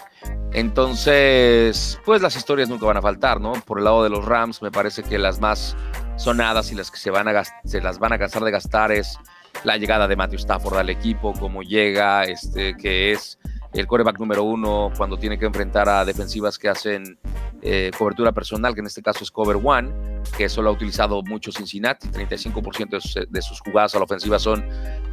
[0.54, 3.54] Entonces, pues las historias nunca van a faltar, ¿no?
[3.54, 5.76] Por el lado de los Rams, me parece que las más
[6.16, 9.18] sonadas y las que se, van a se las van a cansar de gastar es
[9.64, 13.40] la llegada de Matthew Stafford al equipo, cómo llega, este, que es
[13.80, 17.18] el coreback número uno cuando tiene que enfrentar a defensivas que hacen
[17.62, 19.90] eh, cobertura personal, que en este caso es cover one,
[20.38, 24.06] que eso lo ha utilizado mucho Cincinnati, 35% de sus, de sus jugadas a la
[24.06, 24.66] ofensiva son,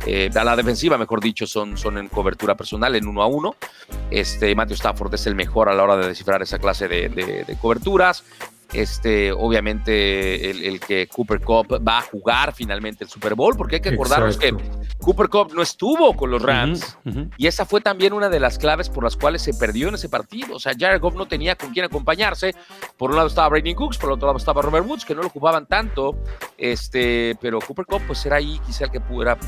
[0.07, 3.57] eh, a la defensiva mejor dicho, son, son en cobertura personal, en uno a uno.
[4.11, 8.25] Este, Matthew Stafford es el mejor a la hora de descifrar esa clase de coberturas.
[8.75, 13.77] Este, obviamente, el, el que Cooper Cup va a jugar finalmente el Super Bowl, porque
[13.77, 14.59] hay que acordarnos Exacto.
[14.59, 16.99] que Cooper Cup no estuvo con los Rams.
[17.39, 20.09] Y esa fue también una de las claves por las cuales se perdió en ese
[20.09, 20.57] partido.
[20.57, 22.55] O sea, Jared Goff no tenía con quién acompañarse.
[22.97, 25.21] Por un lado estaba Brady Cooks, por el otro lado estaba Robert Woods, que no
[25.23, 26.17] lo ocupaban tanto.
[26.59, 29.39] Este, pero Cooper Cup, pues era ahí quizá el que pudo, era-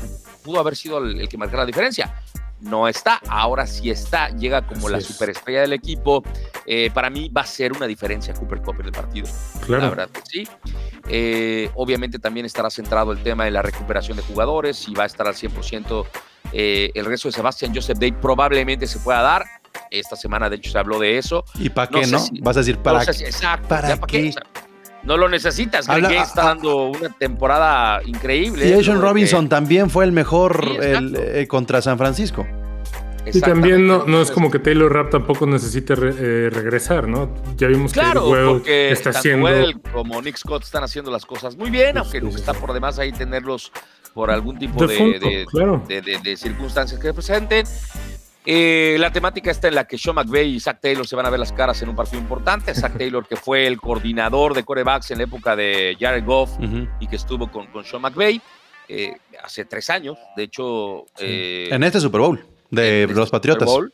[0.43, 2.21] pudo haber sido el, el que marcara la diferencia.
[2.59, 5.05] No está, ahora sí está, llega como Así la es.
[5.05, 6.23] superestrella del equipo.
[6.65, 9.27] Eh, para mí va a ser una diferencia Cooper Cup en el partido.
[9.61, 9.89] La Claro.
[9.91, 10.47] verdad que sí.
[11.09, 15.05] Eh, obviamente también estará centrado el tema de la recuperación de jugadores y va a
[15.05, 16.05] estar al 100%.
[16.53, 19.45] eh, el resto de Sebastian Joseph Day probablemente se pueda dar.
[19.91, 21.43] Esta semana, de hecho, se habló de eso.
[21.55, 22.19] ¿Y para No qué no?
[22.19, 23.13] si- Vas a decir, ¿para No qué?
[23.13, 23.67] si- exacto.
[23.67, 24.29] ¿para ya, ¿pa' qué?
[24.29, 24.41] O sea,
[25.03, 25.85] no lo necesitas.
[25.87, 28.67] Greg Habla- Gaines está a- a- dando una temporada increíble.
[28.67, 29.03] Y Asian ¿no?
[29.03, 32.45] Robinson Eh, también fue el mejor Sí, el, eh, contra San Francisco.
[33.33, 37.29] Y también no, no es como que Taylor Rapp tampoco necesite re- eh, regresar, ¿no?
[37.57, 39.45] Ya vimos Claro, que Well porque está tanto haciendo.
[39.45, 42.37] Well como Nick Scott están haciendo las cosas muy bien, Sí, aunque sí, no sí,
[42.37, 42.59] está sí.
[42.61, 43.73] por demás ahí tenerlos
[44.13, 45.83] por algún tipo De de, Funko, de- claro.
[45.89, 47.65] de- de- de circunstancias que presenten.
[48.49, 51.29] Eh, la temática está en la que Sean McVay y Zach Taylor se van a
[51.29, 52.73] ver las caras en un partido importante.
[52.73, 56.51] Zach Taylor, que fue el coordinador de corebacks en la época de Jared Goff
[57.01, 58.41] y que estuvo con, con Sean McVay
[58.87, 59.11] eh,
[59.43, 60.17] hace tres años.
[60.37, 63.67] De hecho, eh, En este Super Bowl de este los Patriotas.
[63.69, 63.93] Super Bowl,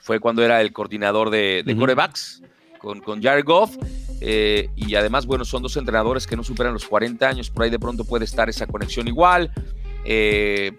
[0.00, 1.80] fue cuando era el coordinador de, de Ujú.
[1.82, 2.42] corebacks
[2.78, 3.76] con, con Jared Goff.
[4.22, 7.50] eh, y además, bueno, son dos entrenadores que no superan los 40 años.
[7.50, 9.52] Por ahí de pronto puede estar esa conexión igual.
[10.06, 10.72] Eh,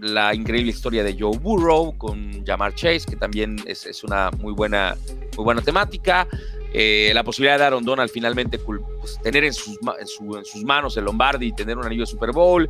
[0.00, 4.52] la increíble historia de Joe Burrow con Jamar Chase, que también es, es una muy
[4.52, 4.96] buena,
[5.36, 6.26] muy buena temática.
[6.72, 8.80] Eh, la posibilidad de Aaron Donald finalmente pues,
[9.22, 12.06] tener en sus, en, su- en sus manos el Lombardi y tener un anillo de
[12.06, 12.68] Super Bowl.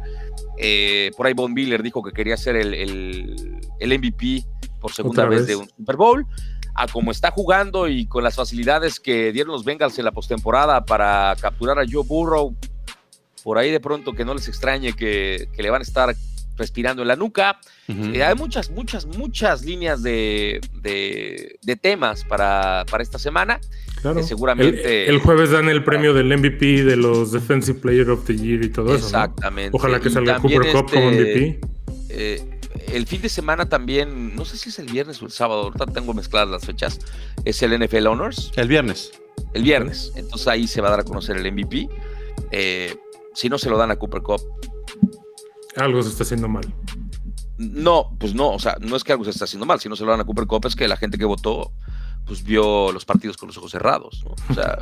[0.56, 4.44] Eh, por ahí Von Miller dijo que quería ser el, el- el MVP
[4.80, 5.46] por segunda vez.
[5.48, 6.26] de un Super Bowl.
[6.74, 10.84] A como está jugando y con las facilidades que dieron los Bengals en la postemporada
[10.84, 12.54] para capturar a Joe Burrow,
[13.42, 16.14] por ahí de pronto que no les extrañe que, que le van a estar
[16.58, 17.58] respirando en la nuca.
[17.88, 23.60] Eh, hay muchas, muchas, muchas líneas de, de- de temas para, para esta semana.
[24.02, 24.16] Claro.
[24.18, 28.24] que seguramente- El, el jueves dan el premio del MVP de los Defensive Player of
[28.26, 28.98] the Year y todo eso.
[28.98, 29.06] ¿no?
[29.06, 29.70] Exactamente.
[29.76, 31.60] Ojalá que Y salga Cooper Cup como este, MVP.
[32.10, 32.60] eh,
[32.92, 35.86] el fin de semana también, no sé si es el viernes o el sábado, ahorita
[35.86, 37.00] tengo mezcladas las fechas,
[37.44, 39.10] es el NFL Honors, El viernes.
[39.54, 40.12] el viernes.
[40.16, 41.88] Entonces ahí se va a dar a conocer el MVP.
[42.52, 42.94] Eh,
[43.34, 44.40] si no se lo dan a Cooper Cup,
[45.78, 46.64] Algo se está haciendo mal.
[47.58, 49.96] no, pues no, o sea, no es que algo se esté haciendo mal, si no
[49.96, 51.72] se lo dan a Cooper Cup es que la gente que votó,
[52.24, 54.34] pues vio los partidos con los ojos cerrados, ¿no?
[54.50, 54.78] O sea,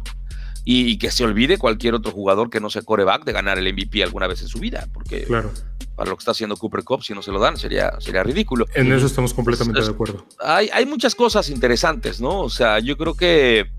[0.64, 3.72] y, y que se olvide cualquier otro jugador que no sea coreback de ganar el
[3.72, 5.50] MVP alguna vez en su vida, porque Claro.
[5.94, 8.66] para lo que está haciendo Cooper Cup, si no se lo dan, sería, sería ridículo.
[8.74, 10.26] En eso estamos completamente Es- de acuerdo.
[10.40, 12.40] hay, hay muchas cosas interesantes, ¿no?
[12.40, 13.70] O sea, yo creo que,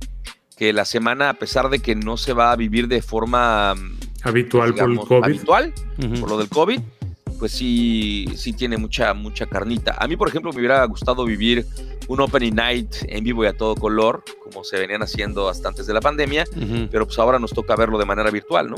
[0.55, 3.75] que la semana, a pesar de que no se va a vivir de forma
[4.23, 5.23] Habitual por el COVID.
[5.23, 5.73] habitual,
[6.19, 6.79] por lo del COVID,
[7.39, 9.95] pues sí, sí tiene mucha, mucha carnita.
[9.99, 11.65] A mí, por ejemplo, me hubiera gustado vivir
[12.07, 15.85] un Opening Night en vivo y a todo color, como se venían haciendo hasta antes
[15.87, 16.45] de la pandemia,
[16.91, 18.77] pero pues ahora nos toca verlo de manera virtual, ¿no?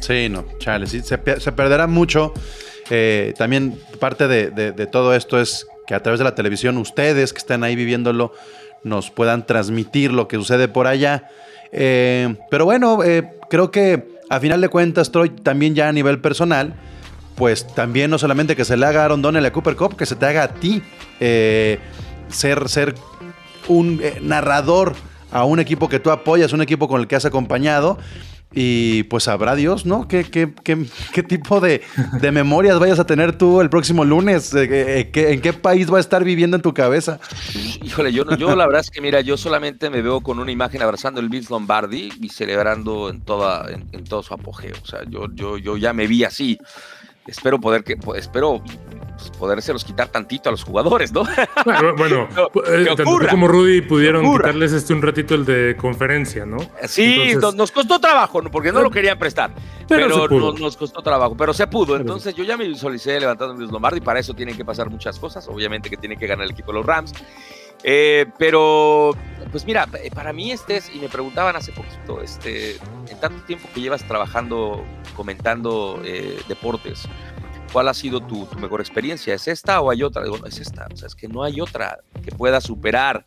[0.00, 2.32] Sí, no, chale, sí, se, pe- se perderá mucho.
[2.90, 6.76] Eh, también parte de, de- de todo esto es que a través de la televisión
[6.78, 8.32] ustedes que están ahí viviéndolo
[8.84, 11.28] nos puedan transmitir lo que sucede por allá.
[11.72, 16.20] Eh, pero bueno, eh, creo que a final de cuentas, Troy, también ya a nivel
[16.20, 16.74] personal,
[17.36, 19.96] pues también no solamente que se le haga a Aaron Donald y a Cooper Cup,
[19.96, 20.82] que se te haga a ti
[21.20, 21.78] eh,
[22.28, 22.94] ser, ser
[23.68, 24.94] un eh, narrador
[25.32, 27.98] a un equipo que tú apoyas, un equipo con el que has acompañado.
[28.58, 30.08] Y pues sabrá Dios, ¿no?
[30.08, 31.82] ¿Qué, qué, qué, qué tipo de,
[32.22, 34.54] de memorias vayas a tener tú el próximo lunes?
[34.54, 37.18] Eh, eh, ¿qué- ¿En qué país va a estar viviendo en tu cabeza?
[37.82, 40.80] Híjole, yo, yo la verdad es que, mira, yo solamente me veo con una imagen
[40.80, 44.76] abrazando el Vince Lombardi y celebrando en, toda, en, en todo su apogeo.
[44.82, 46.56] O sea, yo, yo, yo ya me vi así.
[47.26, 48.62] Espero poder que, espero
[49.16, 51.24] pues, podérselos quitar tantito a los jugadores, ¿no?
[51.64, 52.28] Bueno, bueno,
[52.66, 56.58] eh, tanto tú como Rudy pudieron quitarles este un ratito el de conferencia, ¿no?
[56.86, 59.52] Sí, Entonces- nos, nos costó trabajo, porque no lo querían prestar.
[59.88, 61.96] Pero no- nos costó trabajo, pero se pudo.
[61.96, 65.48] Entonces yo ya me visualicé levantando el Lombardi, para eso tienen que pasar muchas cosas.
[65.48, 67.12] Obviamente que tiene que ganar el equipo de los Rams.
[67.82, 69.12] Eh, pero,
[69.52, 72.76] pues mira, para mí este es, y me preguntaban hace poquito, este,
[73.08, 77.08] en tanto tiempo que llevas trabajando, comentando eh, deportes,
[77.72, 79.34] ¿cuál ha sido tu, tu mejor experiencia?
[79.34, 80.24] ¿Es esta o hay otra?
[80.24, 80.88] Digo, no, es esta.
[80.92, 83.24] O sea, es que no hay otra que pueda superar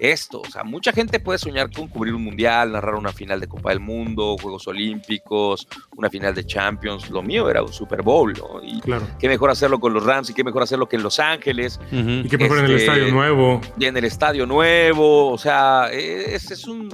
[0.00, 0.40] esto.
[0.40, 3.68] O sea, mucha gente puede soñar con cubrir un mundial, narrar una final de Copa
[3.70, 7.10] del Mundo, Juegos Olímpicos, una final de Champions.
[7.10, 8.62] Lo mío era un Super Bowl, ¿no?
[8.64, 9.06] Y Claro.
[9.18, 12.28] qué mejor hacerlo con los Rams y qué mejor hacerlo que en Los Ángeles Y
[12.28, 13.60] que mejor en el Este- estadio nuevo.
[13.78, 15.30] y en el estadio nuevo.
[15.30, 16.88] O sea, es, es un.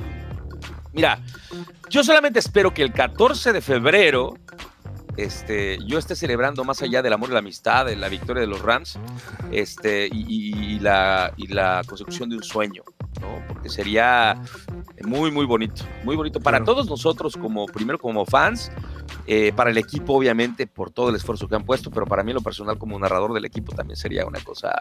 [0.93, 1.21] Mira,
[1.91, 4.35] yo solamente espero que el 14 de febrero
[5.17, 8.47] este, yo esté celebrando más allá del amor y la amistad, de la victoria de
[8.47, 8.99] los Rams
[9.51, 12.83] este, y, y- y la, y la consecución de un sueño,
[13.69, 14.41] sería
[15.05, 16.73] muy, muy bonito, muy bonito para Claro.
[16.73, 18.71] todos nosotros, como primero como fans,
[19.27, 22.31] eh, para el equipo, obviamente, por todo el esfuerzo que han puesto, pero para mí,
[22.31, 24.73] en lo personal, como narrador del equipo, también sería una cosa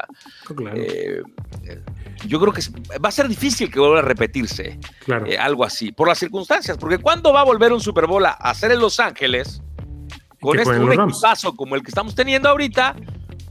[0.55, 1.21] Claro, eh,
[1.63, 1.81] eh,
[2.27, 2.61] yo creo que
[3.03, 5.25] va a ser difícil que vuelva a repetirse claro.
[5.25, 8.31] eh, algo así, por las circunstancias, porque ¿cuándo va a volver un Super Bowl a
[8.31, 9.61] hacer en Los Ángeles
[10.39, 12.95] con este, un equipazo como el que estamos teniendo ahorita?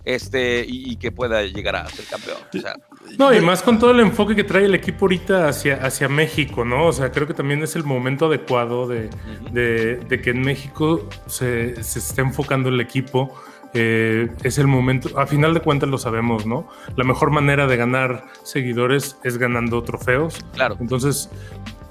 [0.06, 2.36] este, y, y que pueda llegar a ser campeón.
[2.54, 2.74] O sea,
[3.18, 6.64] No, y más con todo el enfoque que trae el equipo ahorita hacia, hacia México,
[6.64, 6.86] ¿no?
[6.86, 9.10] O sea, creo que también es el momento adecuado de,
[9.52, 13.32] de- de que en México se, se esté enfocando el equipo.
[13.76, 16.68] Eh, es el momento, a final de cuentas lo sabemos, ¿no?
[16.96, 20.44] La mejor manera de ganar seguidores es ganando trofeos.
[20.54, 20.76] claro.
[20.80, 21.28] Entonces,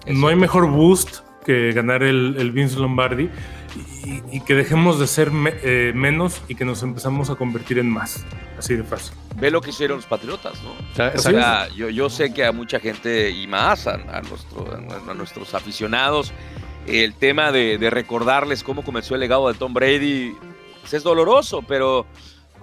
[0.08, 3.30] no hay mejor boost que ganar el, el Vince Lombardi
[4.04, 7.80] y, y que dejemos de ser me- eh, menos y que nos empezamos a convertir
[7.80, 8.26] en más.
[8.58, 9.14] Así de fácil.
[9.36, 10.72] Ve lo que hicieron los Patriotas, ¿no?
[11.16, 14.74] O sea, yo, yo sé que a mucha gente y más a, a nuestro-
[15.10, 16.32] a nuestros aficionados,
[16.88, 20.34] el tema de, de recordarles cómo comenzó el legado de Tom Brady
[20.82, 22.06] pues, es doloroso, pero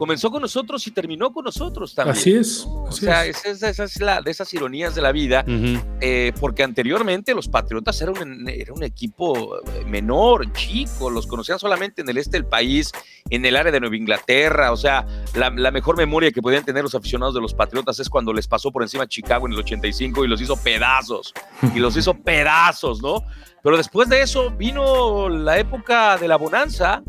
[0.01, 2.17] comenzó con nosotros y terminó con nosotros también.
[2.17, 2.85] Así es, ¿no?
[2.85, 3.45] O así sea, es.
[3.45, 5.79] esa es, esa es la, de esas ironías de la vida, Ujú.
[6.01, 11.59] eh, porque anteriormente los Patriotas eran un, era un equipo eh, menor, chico, los conocían
[11.59, 12.93] solamente en el este del país,
[13.29, 16.83] en el área de Nueva Inglaterra, o sea, la, la mejor memoria que podían tener
[16.83, 19.59] los aficionados de los Patriotas es cuando les pasó por encima a Chicago en el
[19.59, 21.35] 85 y los hizo pedazos,
[21.75, 23.23] y los hizo pedazos, ¿no?
[23.63, 27.03] Pero después de eso vino la época de la bonanza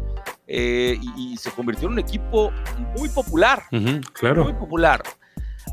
[0.53, 2.51] eh, y, y se convirtió en un equipo
[2.97, 3.81] muy popular Ujú.
[3.81, 4.59] muy Claro.
[4.59, 5.01] popular.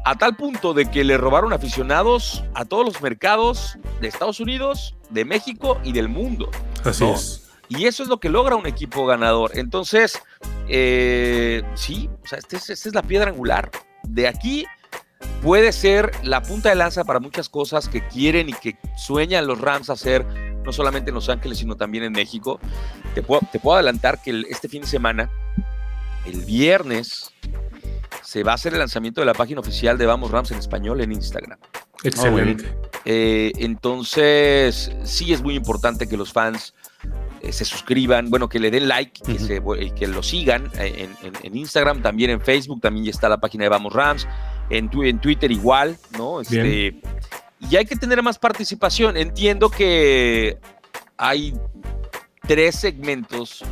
[0.04, 4.94] A tal punto de que le robaron aficionados a todos los mercados de Estados Unidos,
[5.10, 6.50] de México y del mundo.
[6.84, 7.14] Así No.
[7.14, 7.44] es.
[7.68, 9.50] Y eso es lo que logra un equipo ganador.
[9.54, 10.22] Entonces,
[10.68, 13.70] eh, sí, o sea, este es- esta es la piedra angular.
[14.04, 14.64] De aquí
[15.42, 19.60] puede ser la punta de lanza para muchas cosas que quieren y que sueñan los
[19.60, 20.24] Rams hacer,
[20.68, 22.60] no solamente en Los Ángeles, sino también en México.
[23.14, 25.30] Te puedo, te puedo adelantar que el- este fin de semana,
[26.26, 27.32] el viernes,
[28.22, 31.00] se va a hacer el lanzamiento de la página oficial de Vamos Rams en español
[31.00, 31.58] en Instagram.
[32.04, 32.64] Excelente.
[33.06, 36.74] Eh, entonces, sí es muy importante que los fans
[37.40, 41.10] eh, se suscriban, bueno, que le den like, que, se, eh, que lo sigan en,
[41.22, 44.26] en- en Instagram, también en Facebook, también ya está la página de Vamos Rams,
[44.70, 46.40] en, tu- en Twitter igual, ¿no?
[46.42, 47.00] Este,
[47.60, 49.16] y hay que tener más participación.
[49.16, 50.58] Entiendo que
[51.16, 51.54] hay
[52.46, 53.64] tres segmentos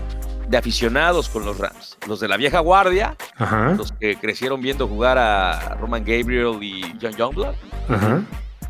[0.49, 1.97] de aficionados con los Rams.
[2.07, 3.75] Los de la vieja guardia, Ajá.
[3.77, 7.55] los que crecieron viendo jugar a Roman Gabriel y John Youngblood
[7.89, 8.23] Ajá.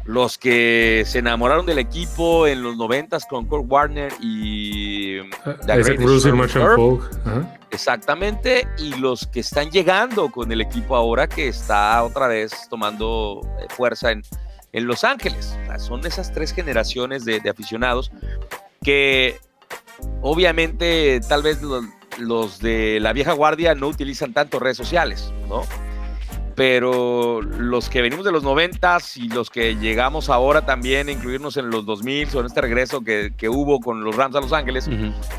[0.04, 6.30] los que se enamoraron del equipo en los noventas con Kurt Warner y Isaac Bruce.
[6.30, 7.58] Ajá.
[7.70, 13.40] exactamente, y los que están llegando con el equipo ahora que está otra vez tomando
[13.60, 14.22] eh, fuerza en,
[14.76, 15.58] en Los Ángeles.
[15.78, 18.12] Son esas tres generaciones de, de aficionados
[18.82, 19.40] que
[20.20, 21.84] obviamente tal vez los,
[22.18, 25.62] los de la vieja guardia no utilizan tanto redes sociales, ¿no?
[26.56, 31.56] Pero los que venimos de los noventas y los que llegamos ahora también a incluirnos
[31.58, 34.52] en los 2000 o en este regreso que, que hubo con los Rams a Los
[34.54, 34.88] Ángeles,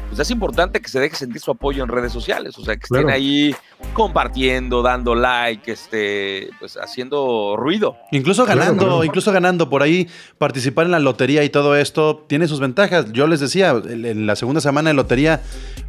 [0.09, 2.83] pues es importante que se deje sentir su apoyo en redes sociales, o sea, que
[2.83, 3.15] estén Claro.
[3.15, 3.55] ahí
[3.93, 7.97] compartiendo, dando like, este, pues haciendo ruido.
[8.11, 9.03] Incluso ganando, claro.
[9.03, 10.07] incluso ganando por ahí,
[10.37, 13.11] participar en la lotería y todo esto tiene sus ventajas.
[13.11, 15.41] Yo les decía, en en la segunda semana de lotería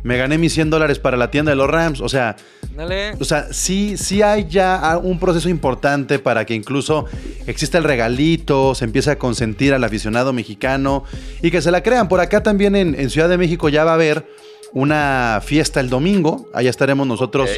[0.02, 2.00] me gané mis 100 dólares para la tienda de los Rams.
[2.00, 2.36] O sea,
[2.74, 3.12] Dale.
[3.20, 7.06] o sea, sí, sí hay ya un proceso importante para que incluso
[7.46, 11.04] exista el regalito, se empiece a consentir al aficionado mexicano
[11.42, 12.08] y que se la crean.
[12.08, 14.26] Por acá también en, en Ciudad de México ya va a haber
[14.72, 16.46] una fiesta el domingo.
[16.52, 17.48] Allá estaremos nosotros,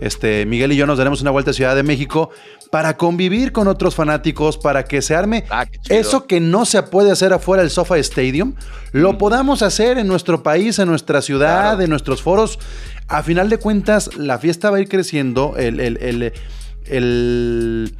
[0.00, 2.30] este, Miguel y yo nos daremos una vuelta a Ciudad de México
[2.70, 7.12] para convivir con otros fanáticos, para que se arme Ah, eso que no se puede
[7.12, 8.54] hacer afuera del SoFi Stadium,
[8.90, 11.82] lo podamos hacer en nuestro país, en nuestra ciudad, Claro.
[11.82, 12.58] en nuestros foros.
[13.06, 15.54] A final de cuentas, la fiesta va a ir creciendo.
[15.56, 16.32] El, el- el-
[16.88, 17.94] el-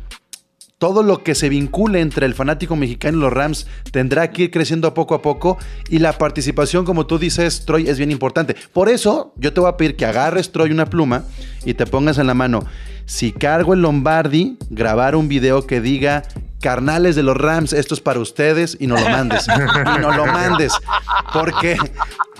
[0.79, 4.51] todo lo que se vincule entre el fanático mexicano y los Rams tendrá que ir
[4.51, 5.57] creciendo poco a poco.
[5.89, 8.55] Y la participación, como tú dices, Troy, es bien importante.
[8.75, 11.25] Por eso, yo te voy a pedir que agarres, Troy, una pluma
[11.65, 12.63] y te pongas en la mano.
[13.07, 16.25] Si cargo el Lombardi, grabar un video que diga
[16.61, 19.47] carnales de los Rams, esto es para ustedes y no lo mandes.
[19.97, 20.73] y no lo mandes.
[21.33, 21.77] Porque,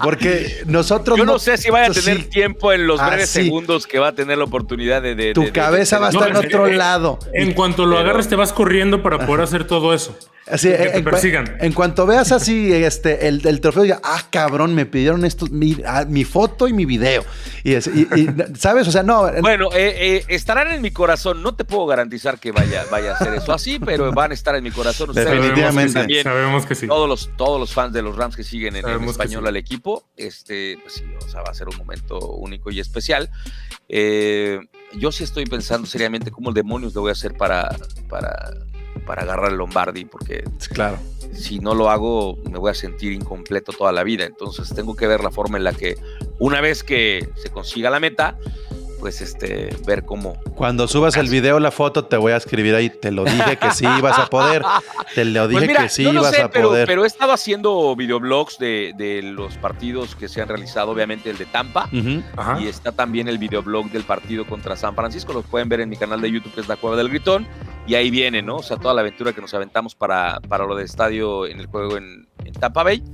[0.03, 3.45] porque nosotros Yo no sé si vaya a tener sí, tiempo en los breves así.
[3.45, 5.15] segundos que va a tener la oportunidad de...
[5.15, 7.19] de- tu de- cabeza de- va a estar en otro eh, lado.
[7.33, 10.17] En cuanto lo Pero- agarres, te vas corriendo para poder hacer todo eso.
[10.49, 11.57] Así, que te en, cua- persigan.
[11.59, 15.77] en cuanto veas así este, el, el trofeo, ya, ah, cabrón, me pidieron esto, mi,
[15.85, 17.25] ah, mi foto y mi video.
[17.65, 18.87] Y, es- y- y, ¿sabes?
[18.87, 19.29] O sea, no.
[19.41, 21.43] Bueno, eh, eh, estarán en mi corazón.
[21.43, 24.55] No te puedo garantizar que vaya, vaya a ser eso así, pero van a estar
[24.57, 25.11] en mi corazón.
[25.11, 25.73] Ustedes Definitivamente.
[25.73, 26.87] sabemos que también Sabemos que sí.
[26.87, 29.49] todos los, todos los fans de los Rams que siguen en, Sabemos español sí.
[29.49, 33.31] al equipo, este, pues sí, o sea, va a ser un momento único y especial.
[33.89, 34.61] Eh,
[34.95, 37.75] yo sí estoy pensando seriamente cómo demonios lo voy a hacer para,
[38.09, 38.51] para,
[39.07, 40.99] para agarrar el Lombardi, porque Claro.
[41.33, 44.25] si no lo hago me voy a sentir incompleto toda la vida.
[44.25, 45.97] Entonces tengo que ver la forma en la que
[46.39, 48.39] una vez que se consiga la meta,
[49.07, 50.37] pues este, ver cómo.
[50.57, 52.91] Cuando subas el video, la foto, te voy a escribir ahí.
[52.91, 54.65] Te lo dije que sí ibas a poder.
[55.15, 56.89] Te lo dije Pues mira, que sí no lo ibas sé, a pero, poder.
[56.89, 61.39] pero he estado haciendo videoblogs de, de los partidos que se han realizado, obviamente el
[61.39, 61.89] de Tampa.
[61.93, 65.33] Y está también el videoblog del partido contra San Francisco.
[65.33, 67.47] Los pueden ver en mi canal de YouTube, que es La Cueva del Gritón.
[67.87, 68.57] Y ahí viene, ¿no?
[68.57, 71.67] O sea, toda la aventura que nos aventamos para, para lo del estadio en el
[71.67, 73.05] juego en, en Tampa Bay.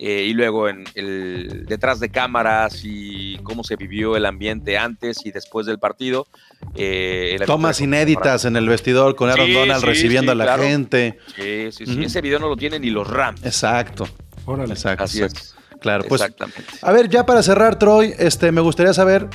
[0.00, 5.24] Eh, y luego en el detrás de cámaras y cómo se vivió el ambiente antes
[5.24, 6.26] y después del partido.
[6.74, 10.36] Eh, la Tomas inéditas en el vestidor con Aaron Sí, Donald sí, recibiendo sí, a
[10.36, 10.62] la claro.
[10.62, 11.18] gente.
[11.34, 12.04] Sí, sí, sí.
[12.04, 13.44] Ese video no lo tienen ni los Rams.
[13.44, 14.06] Exacto.
[14.44, 14.74] Órale.
[14.74, 15.04] Exacto.
[15.04, 15.40] Así exacto.
[15.40, 15.78] es.
[15.80, 16.20] Claro, pues.
[16.20, 16.64] Exactamente.
[16.82, 19.28] A ver, ya para cerrar, Troy, este, me gustaría saber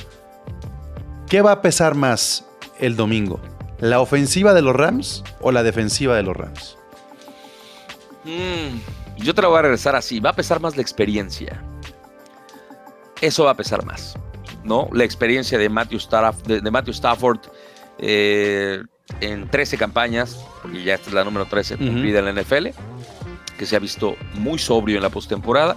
[1.28, 2.46] qué va a pesar más
[2.78, 3.40] el domingo.
[3.80, 6.76] ¿La ofensiva de los Rams o la defensiva de los Rams?
[8.24, 10.20] Mm, yo te lo voy a regresar así.
[10.20, 11.62] Va a pesar más la experiencia.
[13.20, 14.16] Eso va a pesar más.
[14.64, 14.88] ¿No?
[14.92, 17.38] La experiencia de Matthew, Staff- de, de Matthew Stafford
[17.98, 18.82] eh,
[19.20, 21.84] en 13 campañas, porque ya esta es la número 13 Ujú.
[21.84, 22.68] cumplida en la NFL,
[23.58, 25.76] que se ha visto muy sobrio en la postemporada.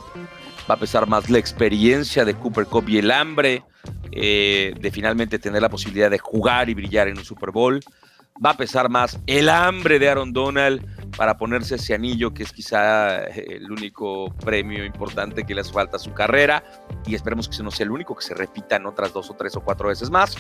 [0.69, 3.63] Va a pesar más la experiencia de Cooper Cup y el hambre
[4.11, 7.81] eh, de finalmente tener la posibilidad de jugar y brillar en un Super Bowl.
[8.43, 10.81] Va a pesar más el hambre de Aaron Donald
[11.18, 15.74] para ponerse ese anillo que es quizá eh, el único premio importante que le hace
[15.74, 16.63] falta a su carrera
[17.07, 19.55] y esperemos que no sea el único, que se repita en otras dos o tres
[19.55, 20.38] o cuatro veces más.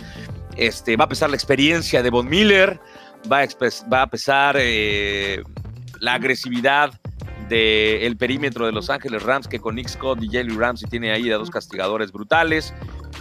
[0.55, 2.79] Este, va a pesar la experiencia de Von Miller,
[3.29, 3.47] va a,
[3.91, 5.43] va a pesar eh,
[5.99, 6.91] la agresividad
[7.49, 11.31] del perímetro de Los Ángeles Rams, que con Nick Scott y Jalen Ramsey tiene ahí
[11.31, 12.73] a dos castigadores brutales.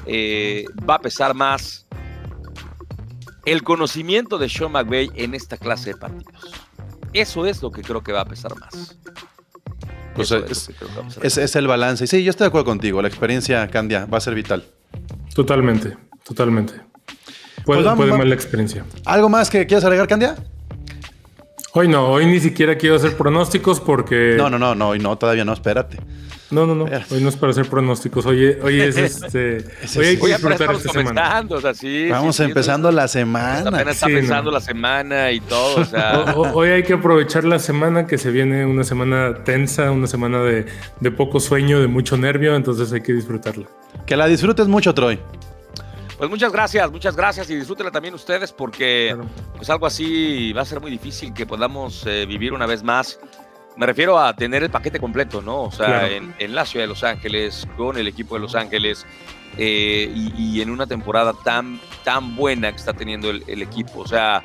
[0.05, 1.87] Eh, va a pesar más
[3.47, 6.66] el conocimiento de Sean McVay en esta clase de partidos.
[7.21, 8.97] Eso es lo que creo que va a pesar más.
[10.15, 12.05] Pues Eso es- lo que creo que va a pesar Es, es el balance.
[12.05, 13.01] Y sí, yo estoy de acuerdo contigo.
[13.03, 14.65] La experiencia, Candia, va a ser vital.
[15.35, 16.75] Totalmente, totalmente.
[17.65, 18.85] Puede, Pues vamos, puede la experiencia.
[19.05, 20.37] ¿Algo más que quieras agregar, Candia?
[21.79, 24.35] Hoy no, hoy ni siquiera quiero hacer pronósticos porque.
[24.39, 25.99] No, no, no, no, y no, todavía no, espérate.
[26.51, 26.85] No, no, no.
[26.85, 28.25] Hoy no es para hacer pronósticos.
[28.25, 29.57] Hoy, hoy es este.
[29.99, 30.21] Hoy hay sí.
[30.23, 31.21] que disfrutar esta semana.
[31.23, 32.09] comenzando, o sea, sí.
[32.09, 33.69] Vamos sí, sí, empezando la semana.
[33.69, 34.55] Apenas está Sí, pensando no.
[34.55, 36.21] la semana y todo, o sea.
[36.37, 40.07] O- o- Hoy hay que aprovechar la semana que se viene una semana tensa, una
[40.07, 40.65] semana de,
[41.01, 43.67] de poco sueño, de mucho nervio, entonces hay que disfrutarla.
[44.07, 45.19] Que la disfrutes mucho, Troy.
[46.19, 49.29] Pues muchas gracias, muchas gracias y disfrútenla también ustedes porque Claro.
[49.57, 53.19] pues algo así va a ser muy difícil que podamos eh, vivir una vez más.
[53.77, 55.65] Me refiero a tener el paquete completo, ¿no?
[55.65, 56.07] O sea, Claro.
[56.07, 59.05] en, en la ciudad de Los Ángeles, con el equipo de Los Ángeles
[59.59, 64.01] eh, y, y en una temporada tan, tan buena que está teniendo el, el equipo.
[64.01, 64.43] O sea,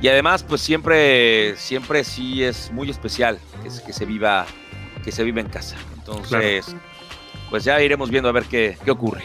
[0.00, 4.46] y además, pues siempre, siempre sí es muy especial que, se- que se viva,
[5.04, 5.76] que se viva en casa.
[5.98, 6.74] Entonces,
[7.50, 9.20] pues ya iremos viendo a ver qué, qué ocurre.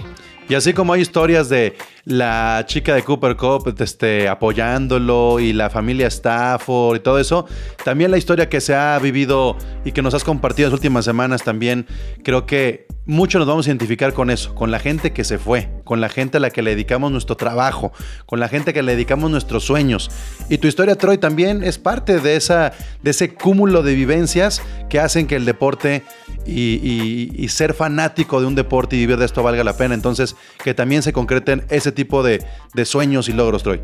[0.47, 5.71] Y así como hay historias de la chica de Cooper Cup este, apoyándolo y la
[5.71, 7.47] familia Stafford y todo eso,
[7.83, 11.03] también la historia que se ha vivido y que nos has compartido en las últimas
[11.03, 11.87] semanas también,
[12.23, 15.69] creo que mucho nos vamos a identificar con eso, con la gente que se fue,
[15.83, 17.91] con la gente a la que le dedicamos nuestro trabajo,
[18.25, 20.09] con la gente que le dedicamos nuestros sueños.
[20.49, 24.99] Y tu historia, Troy, también es parte de, esa, de ese cúmulo de vivencias que
[24.99, 26.03] hacen que el deporte
[26.45, 29.93] y ser fanático de un deporte y vivir de esto valga la pena.
[29.93, 32.43] Entonces, que también se concreten ese tipo de,
[32.73, 33.81] de sueños y logros, Troy.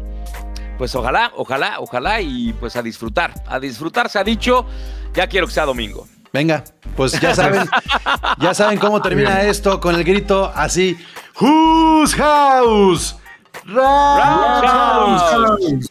[0.77, 3.33] Pues ojalá, ojalá, ojalá y pues a disfrutar.
[3.47, 4.65] A disfrutar se ha dicho,
[5.13, 6.07] ya quiero que sea domingo.
[6.33, 6.63] Venga,
[6.95, 7.69] pues ya saben,
[8.39, 10.97] ya saben cómo termina esto con el grito así.
[11.39, 13.15] Whose house?
[13.65, 15.89] Rams house.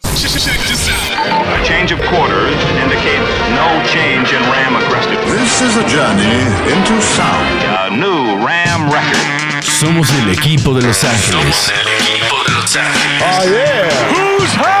[1.53, 5.29] A change of quarters indicates no change in Ram aggressiveness.
[5.31, 6.41] This is a journey
[6.73, 7.61] into sound.
[7.77, 9.63] A new Ram record.
[9.63, 11.55] Somos el equipo de Los Ángeles.
[11.55, 13.93] Somos el equipo de Los Ángeles.
[14.11, 14.80] Whose house?